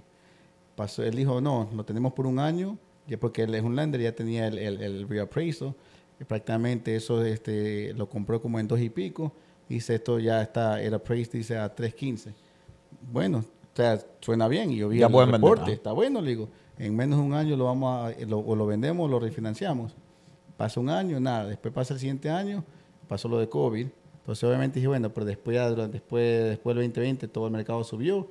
[0.75, 2.77] Pasó, él dijo, no, lo tenemos por un año,
[3.07, 5.73] ya porque él es un lender, ya tenía el, el, el reappraisal.
[6.19, 9.33] Y prácticamente eso este, lo compró como en dos y pico.
[9.67, 12.33] Dice, esto ya está, el appraised dice a 3.15.
[13.11, 13.45] Bueno,
[13.83, 14.71] sea, suena bien.
[14.71, 16.49] Y yo vi Ya el pueden vender, está bueno, le digo.
[16.77, 19.95] En menos de un año lo vamos a, lo, o lo vendemos o lo refinanciamos.
[20.57, 21.45] Pasa un año, nada.
[21.47, 22.63] Después pasa el siguiente año,
[23.07, 23.87] pasó lo de COVID.
[24.19, 28.27] Entonces, obviamente dije, bueno, pero después, ya después, después del 2020 todo el mercado subió.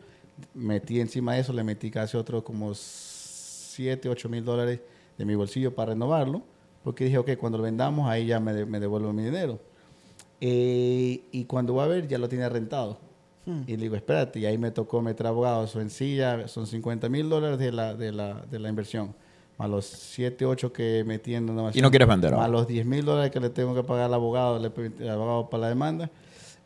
[0.55, 4.80] Metí encima de eso, le metí casi otros como 7, 8 mil dólares
[5.16, 6.42] de mi bolsillo para renovarlo.
[6.84, 9.59] Porque dije, ok, cuando lo vendamos, ahí ya me, de- me devuelvo mi dinero.
[10.40, 12.99] Eh, y cuando va a ver, ya lo tenía rentado.
[13.66, 17.28] Y le digo, espérate, y ahí me tocó meter abogado, su encilla, son 50 mil
[17.30, 19.14] dólares de la, de, la, de la inversión,
[19.57, 21.49] más los 7, 8 que metí en.
[21.74, 22.53] Y no quieres vender Más ahora.
[22.53, 24.70] los 10 mil dólares que le tengo que pagar al abogado, le,
[25.05, 26.11] al abogado para la demanda,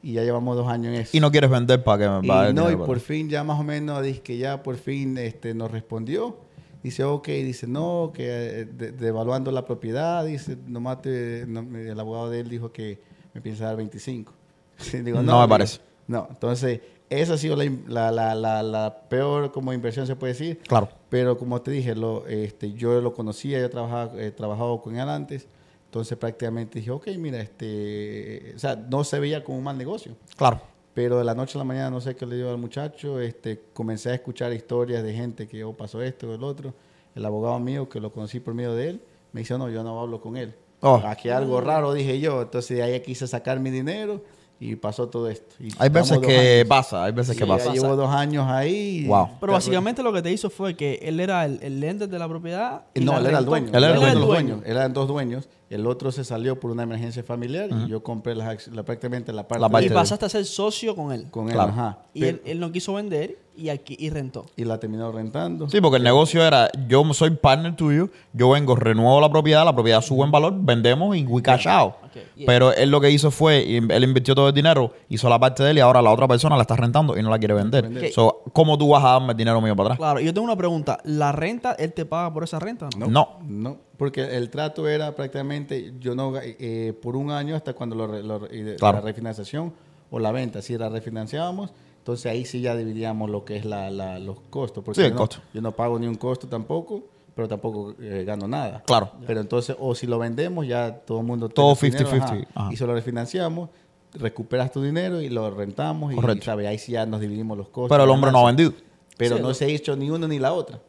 [0.03, 1.17] y ya llevamos dos años en eso.
[1.17, 3.63] Y no quieres vender para que me pague no, y por fin ya más o
[3.63, 6.37] menos dice que ya por fin este, nos respondió.
[6.83, 12.01] Dice, ok, dice, no, que eh, de- devaluando la propiedad, dice, nomás te, no, el
[12.01, 12.99] abogado de él dijo que
[13.35, 14.33] me piensa dar 25.
[15.05, 15.79] Digo, No me digo, parece.
[16.07, 16.81] No, entonces,
[17.21, 20.59] esa ha sido la, la, la, la, peor como inversión, se puede decir.
[20.67, 20.89] Claro.
[21.09, 25.09] Pero como te dije, lo, este, yo lo conocía, yo trabajaba, he trabajado con él
[25.09, 25.47] antes.
[25.87, 30.17] Entonces prácticamente dije, ok, mira, este, o sea, no se veía como un mal negocio.
[30.37, 30.63] Claro.
[30.95, 33.61] Pero de la noche a la mañana, no sé qué le dio al muchacho, este,
[33.73, 36.73] comencé a escuchar historias de gente que oh, pasó esto o el otro.
[37.15, 40.01] El abogado mío, que lo conocí por medio de él, me dice, no, yo no
[40.01, 40.55] hablo con él.
[40.81, 41.01] Oh.
[41.05, 42.41] Aquí algo raro, dije yo.
[42.41, 44.23] Entonces de ahí quise sacar mi dinero
[44.65, 45.57] y pasó todo esto.
[45.59, 46.69] Y Hay veces que años.
[46.69, 47.73] pasa, hay veces Sí, que ya pasa.
[47.73, 49.05] llevo dos años ahí.
[49.07, 49.31] Wow.
[49.41, 52.29] Pero básicamente lo que te hizo fue que él era el, el lender de la
[52.29, 52.83] propiedad.
[52.95, 53.69] y No, él era el dueño.
[53.73, 54.27] Él era el dueño.
[54.27, 54.61] dueños.
[54.65, 55.49] Eran dos dueños.
[55.73, 59.49] El otro se salió por una emergencia familiar y yo compré las la, prácticamente la
[59.49, 61.27] parte, La parte Y de- pasaste a ser socio con él.
[61.31, 61.59] con él.
[61.59, 61.99] Ajá.
[62.13, 64.47] Y Pero- él, él no quiso vender y aquí y rentó.
[64.57, 65.69] y la terminó rentando.
[65.69, 69.75] Sí, porque el negocio era, yo soy partner tuyo, yo vengo, renuevo la propiedad, la
[69.75, 71.95] propiedad sube en valor, vendemos y we cash out.
[72.37, 72.47] Yeah.
[72.47, 75.71] Pero él lo que hizo fue, él invirtió todo el dinero, hizo la parte de
[75.71, 77.85] él y ahora la otra persona la está rentando y no la quiere vender.
[77.85, 78.13] Vender.
[78.13, 79.99] So, ¿Cómo tú vas a darme el dinero mío para atrás?
[79.99, 80.99] Claro, yo tengo una pregunta.
[81.05, 82.89] ¿La renta, él te paga por esa renta?
[82.99, 83.39] No, No.
[83.47, 88.09] no, porque el trato era prácticamente, yo no, eh, por un año hasta cuando lo,
[88.09, 88.41] re- lo
[88.77, 88.99] Claro.
[88.99, 89.73] la refinanciación
[90.11, 93.91] o la venta, si la refinanciábamos, entonces ahí sí ya dividíamos lo que es la,
[93.93, 94.83] la- los costos.
[94.83, 95.37] Porque Sí, el yo no- costo.
[95.55, 97.05] Yo no pago ni un costo tampoco,
[97.37, 98.83] pero tampoco eh, gano nada.
[98.85, 99.13] Claro.
[99.25, 101.49] Pero entonces, o si lo vendemos, ya todo el mundo...
[101.49, 102.47] Todo tiene su dinero, 50-50, ajá.
[102.57, 102.73] ajá.
[102.73, 103.69] Y si lo refinanciamos,
[104.15, 106.45] recuperas tu dinero y lo rentamos y, Correcto.
[106.47, 106.67] ¿sabe?
[106.67, 107.91] ahí sí ya nos dividimos los costos.
[107.97, 108.73] Pero el hombre no ha vendido.
[109.17, 110.81] Pero Sí, no se ha hecho ni uno ni la otra.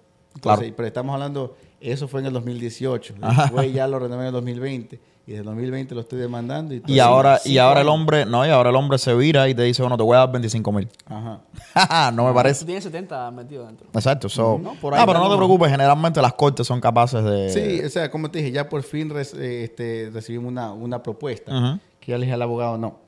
[0.41, 0.64] Claro.
[0.76, 1.55] Pero estamos hablando,
[1.91, 3.15] eso fue en el 2018.
[3.21, 3.41] Ajá.
[3.43, 4.99] Después ya lo renové en el 2020.
[5.25, 6.75] Y desde el 2020 lo estoy demandando.
[6.86, 9.61] Y, ahora, y ahora el hombre, no, y ahora el hombre se vira y te
[9.63, 10.89] dice, bueno, te voy a dar 25 mil.
[11.05, 12.11] Ajá.
[12.11, 12.65] no me Tú parece.
[12.65, 13.88] tienes 70 metido dentro.
[13.93, 14.27] Exacto.
[14.27, 17.49] So, No, por ahí ah, pero no te preocupes, generalmente las cortes son capaces de...
[17.51, 21.01] Sí, o sea, como te dije, ya por fin res- eh, este, recibimos una, una
[21.01, 21.79] propuesta.
[22.01, 22.99] Que ya le dije al abogado, no.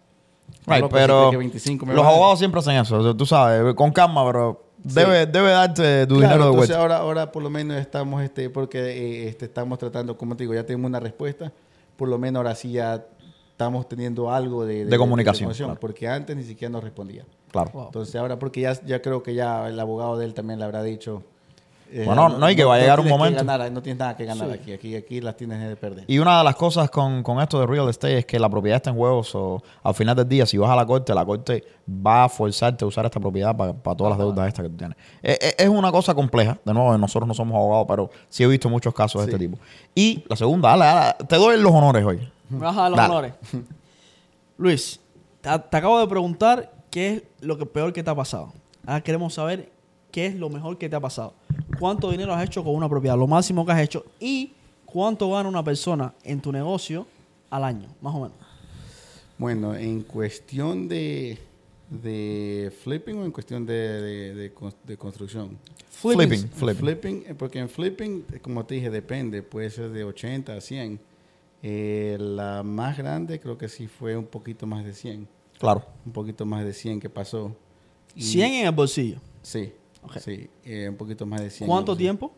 [0.67, 4.25] Right, pero si que 25 me los abogados siempre hacen eso, tú sabes, con calma,
[4.25, 4.63] pero
[4.93, 6.77] debe, debe darte tu Claro, dinero de entonces vuelta.
[6.81, 10.53] ahora, ahora por lo menos estamos, este, porque eh, este, estamos tratando, como te digo,
[10.53, 11.51] ya tenemos una respuesta.
[11.97, 13.05] Por lo menos ahora sí ya
[13.49, 15.77] estamos teniendo algo de, De comunicación, claro.
[15.79, 17.25] Porque antes ni siquiera nos respondía.
[17.51, 17.71] Claro.
[17.73, 17.85] Wow.
[17.85, 20.83] Entonces ahora, porque ya, ya creo que ya el abogado de él también le habrá
[20.83, 21.23] dicho.
[21.97, 23.45] Eh, Bueno, no, y que va a llegar un tienes que momento.
[23.45, 24.53] ganar, no tienes nada que ganar Sí.
[24.53, 26.03] aquí, aquí, aquí las tienes que perder.
[26.07, 28.75] Y una de las cosas con, con esto de real estate es que la propiedad
[28.75, 29.23] está en juego.
[29.23, 32.83] so, al final del día, si vas a la corte, la corte va a forzarte
[32.83, 34.97] a usar esta propiedad para, para todas las deudas estas que tú tienes.
[35.23, 36.57] Eh, eh, Es, una cosa compleja.
[36.65, 39.57] De nuevo, nosotros no somos abogados, pero sí he visto muchos casos de este tipo.
[39.95, 42.27] Y la segunda, dale, dale, te doy los honores hoy.
[42.49, 43.09] Me vas a dar los Dale.
[43.13, 43.33] honores.
[44.57, 44.99] Luis,
[45.41, 48.53] te, te acabo de preguntar qué es lo que peor que te ha pasado.
[48.85, 49.69] Ahora queremos saber
[50.15, 51.33] qué es lo mejor que te ha pasado.
[51.77, 53.17] ¿Cuánto dinero has hecho con una propiedad?
[53.17, 54.05] Lo máximo que has hecho.
[54.17, 54.53] Y
[54.85, 57.05] cuánto gana una persona en tu negocio
[57.49, 58.37] al año, más o menos.
[59.37, 61.37] Bueno, en cuestión de,
[61.89, 65.57] de flipping o en cuestión de, de, de cons- de construcción.
[65.89, 66.49] Flipping.
[66.49, 66.75] Flipping.
[66.77, 70.61] Flipping, eh, porque en flipping, eh, como te dije, depende, puede ser de 80 a
[70.61, 70.97] 100.
[71.61, 75.27] Eh, la más grande creo que sí fue un poquito más de 100.
[75.59, 75.83] Claro.
[76.05, 77.53] Un poquito más de 100 que pasó.
[78.15, 79.17] Y- 100 en el bolsillo.
[79.41, 79.73] Sí,
[80.19, 81.67] Sí, eh, un poquito más de 100.
[81.67, 82.33] ¿Cuánto tiempo?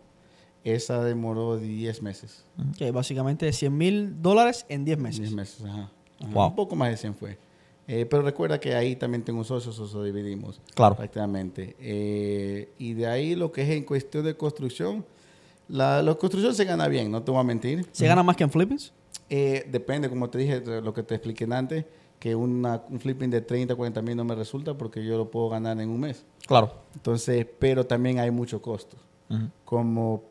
[0.63, 2.43] Esa demoró 10 meses.
[2.77, 5.21] Que básicamente 100 mil dólares en 10 meses.
[5.21, 5.91] 10 meses, ajá.
[6.19, 6.47] Ajá, Wow.
[6.47, 7.37] Un poco más de 100 fue.
[7.87, 10.59] Eh, pero recuerda que ahí también tengo socios, o dividimos.
[10.73, 10.95] Claro.
[10.95, 11.75] Prácticamente.
[11.79, 15.05] Eh, y de ahí lo que es en cuestión de construcción,
[15.69, 17.85] la, la construcción se gana bien, no te voy a mentir.
[17.91, 18.91] ¿Se gana más que en flippings?
[19.29, 21.85] Eh, depende, como te dije, lo que te expliqué antes,
[22.19, 25.49] que una, un flipping de 30, 40 mil no me resulta porque yo lo puedo
[25.49, 26.25] ganar en un mes.
[26.47, 26.73] Claro.
[26.95, 28.99] Entonces, pero también hay muchos costos.
[29.29, 29.49] Ujú.
[29.65, 30.23] Como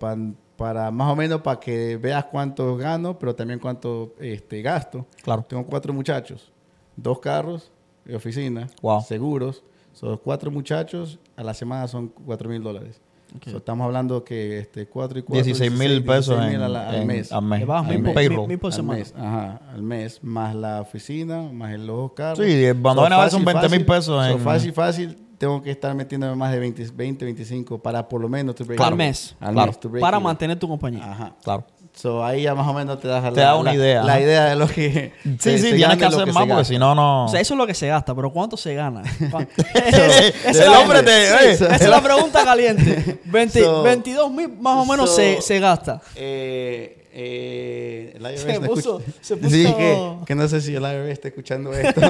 [0.56, 5.06] para más o menos para que veas cuánto gano, pero también cuánto este, gasto.
[5.22, 5.44] Claro.
[5.48, 6.50] Tengo cuatro muchachos,
[6.96, 7.70] dos carros
[8.14, 9.02] oficina, Wow.
[9.02, 9.62] seguros.
[9.92, 13.00] Son cuatro muchachos, a la semana son cuatro mil dólares.
[13.44, 16.94] So, estamos hablando que este, cuatro y cuatro, 16 mil pesos 16,000 en- al, al
[16.94, 17.32] en- mes.
[17.32, 17.68] al mes.
[17.68, 17.98] Al mil, mes.
[17.98, 18.48] por- mil- Payroll.
[18.48, 18.98] mil por Al semana.
[18.98, 22.38] mes, ajá, al mes, más la oficina, más el los carros.
[22.44, 25.62] Sí, cuando So, viene a ver son fácil, 20 mil pesos so, fácil, fácil, tengo
[25.62, 28.98] que estar metiéndome más de 20, 20 25 para por lo menos break Al even.
[28.98, 29.36] mes.
[29.38, 29.66] Al Claro.
[29.70, 31.12] mes, to break Para mantener tu compañía.
[31.12, 31.34] Ajá.
[31.44, 31.66] Claro.
[31.98, 34.20] So, ahí ya más o menos te das la, Te da una la- idea, la
[34.20, 35.14] idea de lo que.
[35.22, 37.24] Sí, se- sí, se tienes gana que hacer más porque si no, no.
[37.24, 39.02] O sea, eso es lo que se gasta, pero ¿cuánto se gana?
[39.30, 43.18] ¿Cuán- el es la- hombre te- Sí, esa es la pregunta caliente.
[43.24, 46.02] 20 So- 22 mil más o menos so- se, se gasta.
[46.14, 50.60] Eh, eh, el IRS Se no puso- escucha- se puso- Sí, que, que no sé
[50.60, 52.00] si el IRS está escuchando esto.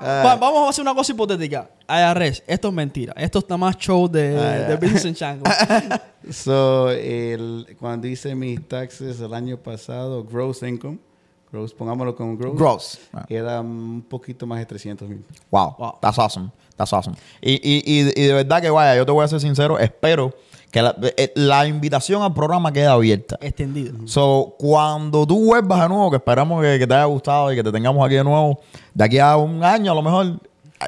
[0.00, 0.22] Ah.
[0.24, 1.70] Va- vamos a hacer una cosa hipotética.
[1.88, 3.12] IRS, esto es mentira.
[3.16, 5.52] Esto está más show de, Ah, de in Shanghai.
[6.30, 10.98] So, el, cuando hice mis taxes el año pasado, gross income,
[11.52, 12.98] gross, pongámoslo como gross, Gross.
[13.28, 15.24] Era un poquito más de 300 mil.
[15.52, 15.98] Wow, Wow.
[16.00, 17.16] that's awesome, that's awesome.
[17.40, 20.34] Y, y, y, y de verdad que vaya, yo te voy a ser sincero, espero
[20.70, 23.38] que la, eh, la invitación al programa quede abierta.
[23.40, 24.06] Extendido.
[24.06, 27.62] So, cuando tú vuelvas de nuevo, que esperamos que, que te haya gustado y que
[27.62, 28.60] te tengamos aquí de nuevo,
[28.92, 30.38] de aquí a un año a lo mejor,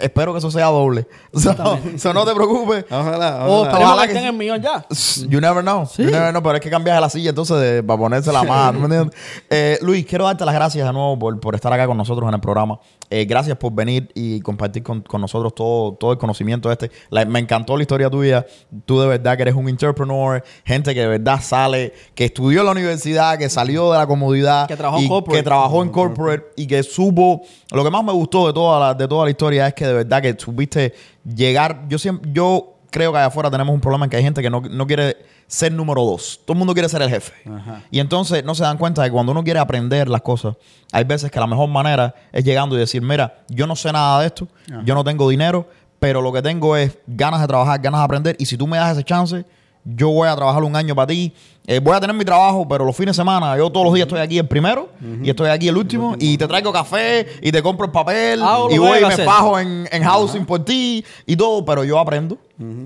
[0.03, 1.07] espero que eso sea doble.
[1.39, 1.55] So,
[1.99, 2.85] so no te preocupes.
[2.91, 4.07] Ojalá, ojalá.
[4.07, 4.85] que estén en millón ya.
[5.29, 5.87] You never know.
[5.97, 6.43] You never know.
[6.43, 9.11] Pero es que cambias la silla entonces de- para ponerse la mano.
[9.51, 12.35] Eh, Luis, quiero darte las gracias de nuevo por, por estar acá con nosotros en
[12.35, 12.79] el programa.
[13.11, 16.91] Eh, gracias por venir y compartir con, con nosotros todo, todo el conocimiento este.
[17.11, 18.45] La- me encantó la historia tuya.
[18.85, 22.67] Tú de verdad que eres un entrepreneur, gente que de verdad sale, que estudió en
[22.67, 24.67] la universidad, que salió de la comodidad.
[24.67, 25.39] Que trabajó en y corporate.
[25.39, 27.43] que trabajó en corporate y que supo.
[27.71, 29.95] Lo que más me gustó de toda la, de toda la historia es que de
[29.95, 31.87] verdad que supiste llegar.
[31.89, 34.51] Yo siempre, yo creo que allá afuera tenemos un problema en que hay gente que
[34.51, 35.17] no, no quiere
[35.47, 36.41] ser número dos.
[36.45, 37.33] Todo el mundo quiere ser el jefe.
[37.49, 37.83] Ajá.
[37.91, 40.57] Y entonces no se dan cuenta de que cuando uno quiere aprender las cosas,
[40.93, 44.21] hay veces que la mejor manera es llegando y decir, mira, yo no sé nada
[44.21, 44.49] de esto,
[44.85, 45.69] yo no tengo dinero,
[45.99, 48.77] pero lo que tengo es ganas de trabajar, ganas de aprender, y si tú me
[48.77, 49.45] das ese chance,
[49.85, 51.33] yo voy a trabajar un año para ti.
[51.71, 54.07] Eh, voy a tener mi trabajo, pero los fines de semana, yo todos los días
[54.07, 54.89] estoy aquí el primero
[55.23, 58.47] y estoy aquí el último, y te traigo café y te compro el papel lo
[58.75, 62.39] y voy y me fajo en, en housing por ti y todo, pero yo aprendo.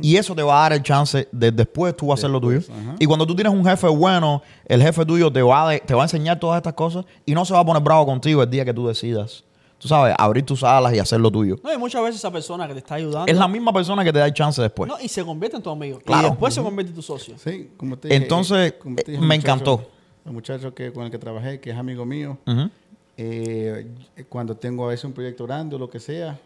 [0.02, 2.60] Y eso te va a dar el chance de después tú hacer lo tuyo.
[2.98, 6.02] Y cuando tú tienes un jefe bueno, el jefe tuyo te va, de- te va
[6.02, 8.64] a enseñar todas estas cosas y no se va a poner bravo contigo el día
[8.64, 9.44] que tú decidas,
[9.82, 11.56] tú sabes, abrir tus alas y hacer lo tuyo.
[11.64, 13.26] No, y muchas veces esa persona que te está ayudando.
[13.26, 14.88] Es la misma persona que te da el chance después.
[14.88, 15.98] No, y se convierte en tu amigo.
[15.98, 16.28] Claro.
[16.28, 17.34] Y después se convierte en tu socio.
[17.36, 19.88] Sí, como te dije, Entonces, eh, como te eh, dije, me muchacho- encantó.
[20.24, 22.38] El muchacho que, con el que trabajé, que es amigo mío,
[23.16, 23.86] eh,
[24.28, 26.38] cuando tengo a veces un proyecto grande o lo que sea.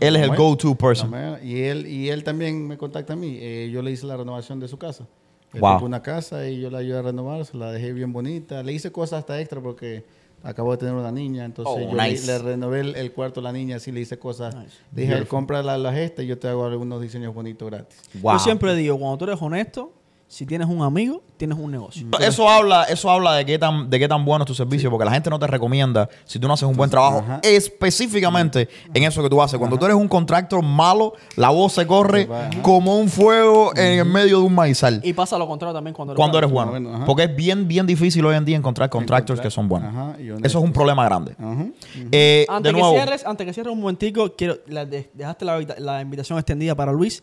[0.00, 1.12] Él es el go-to person.
[1.42, 3.38] Y él, y él también me contacta a mí.
[3.40, 5.06] Eh, yo le hice la renovación de su casa.
[5.54, 5.84] Él Wow.
[5.84, 8.62] una casa y yo la ayudé a renovar, se la dejé bien bonita.
[8.62, 10.04] Le hice cosas hasta extra porque
[10.42, 12.26] acabo de tener una niña, entonces Oh, yo le- nice.
[12.26, 14.54] le, renové el, el cuarto a la niña, así le hice cosas.
[14.54, 14.76] Nice.
[14.90, 17.98] Dije, compra la, la gesta y yo te hago algunos diseños bonitos gratis.
[18.20, 18.34] Wow.
[18.34, 19.92] Yo siempre digo, cuando tú eres honesto,
[20.32, 22.06] si tienes un amigo, tienes un negocio.
[22.20, 25.04] Eso habla, eso habla de qué tan, de qué tan bueno es tu servicio, porque
[25.04, 27.40] la gente no te recomienda si tú no haces un buen trabajo, Ajá.
[27.86, 29.58] específicamente en eso que tú haces.
[29.58, 32.26] Cuando tú eres un contractor malo, la voz se corre
[32.62, 35.02] como un fuego en el medio de un maizal.
[35.04, 36.70] Y pasa lo contrario también cuando eres cuando eres bueno.
[36.70, 36.84] bueno.
[36.88, 37.06] bueno, ajá.
[37.06, 40.16] Porque es bien, bien difícil hoy en día encontrar contractors Encontrar- que son buenos.
[40.42, 41.36] Eso es un problema grande.
[41.38, 41.66] Ajá.
[42.10, 46.00] Eh, Antes de que cierres, antes que cierres un momentico, quiero, la de- dejaste la
[46.00, 47.22] invitación extendida para Luis.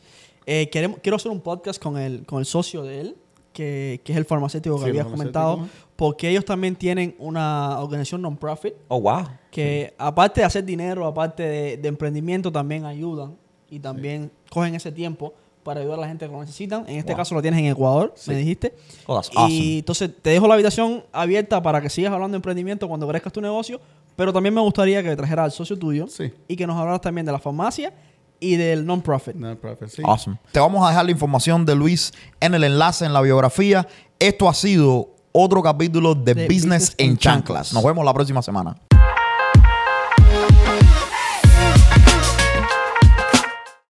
[0.52, 3.16] Eh, queremos, quiero hacer un podcast con el, con el socio de él,
[3.54, 8.22] que, que es el farmacéutico que Sí, habías comentado, porque ellos también tienen una organización
[8.24, 9.28] non-profit oh, wow.
[9.52, 13.36] que aparte de hacer dinero, aparte de, de emprendimiento, también ayudan
[13.70, 16.86] y también cogen ese tiempo para ayudar a la gente que lo necesitan.
[16.88, 17.18] En este Wow.
[17.18, 18.74] caso lo tienes en Ecuador, me dijiste.
[19.06, 19.78] Oh, that's Y awesome.
[19.80, 23.42] entonces te dejo la habitación abierta para que sigas hablando de emprendimiento cuando crezcas tu
[23.42, 23.80] negocio,
[24.16, 26.32] pero también me gustaría que trajeras al socio tuyo Sí.
[26.48, 27.94] y que nos hablaras también de la farmacia
[28.40, 29.36] y del non-profit.
[29.36, 30.02] No, profe, sí.
[30.06, 30.38] Awesome.
[30.52, 33.88] Te vamos a dejar la información de Luis en el enlace en la biografía.
[34.20, 37.46] Esto ha sido otro capítulo de, De Business, Business en en Chanclas.
[37.46, 37.74] Chanclas.
[37.74, 38.76] Nos vemos la próxima semana.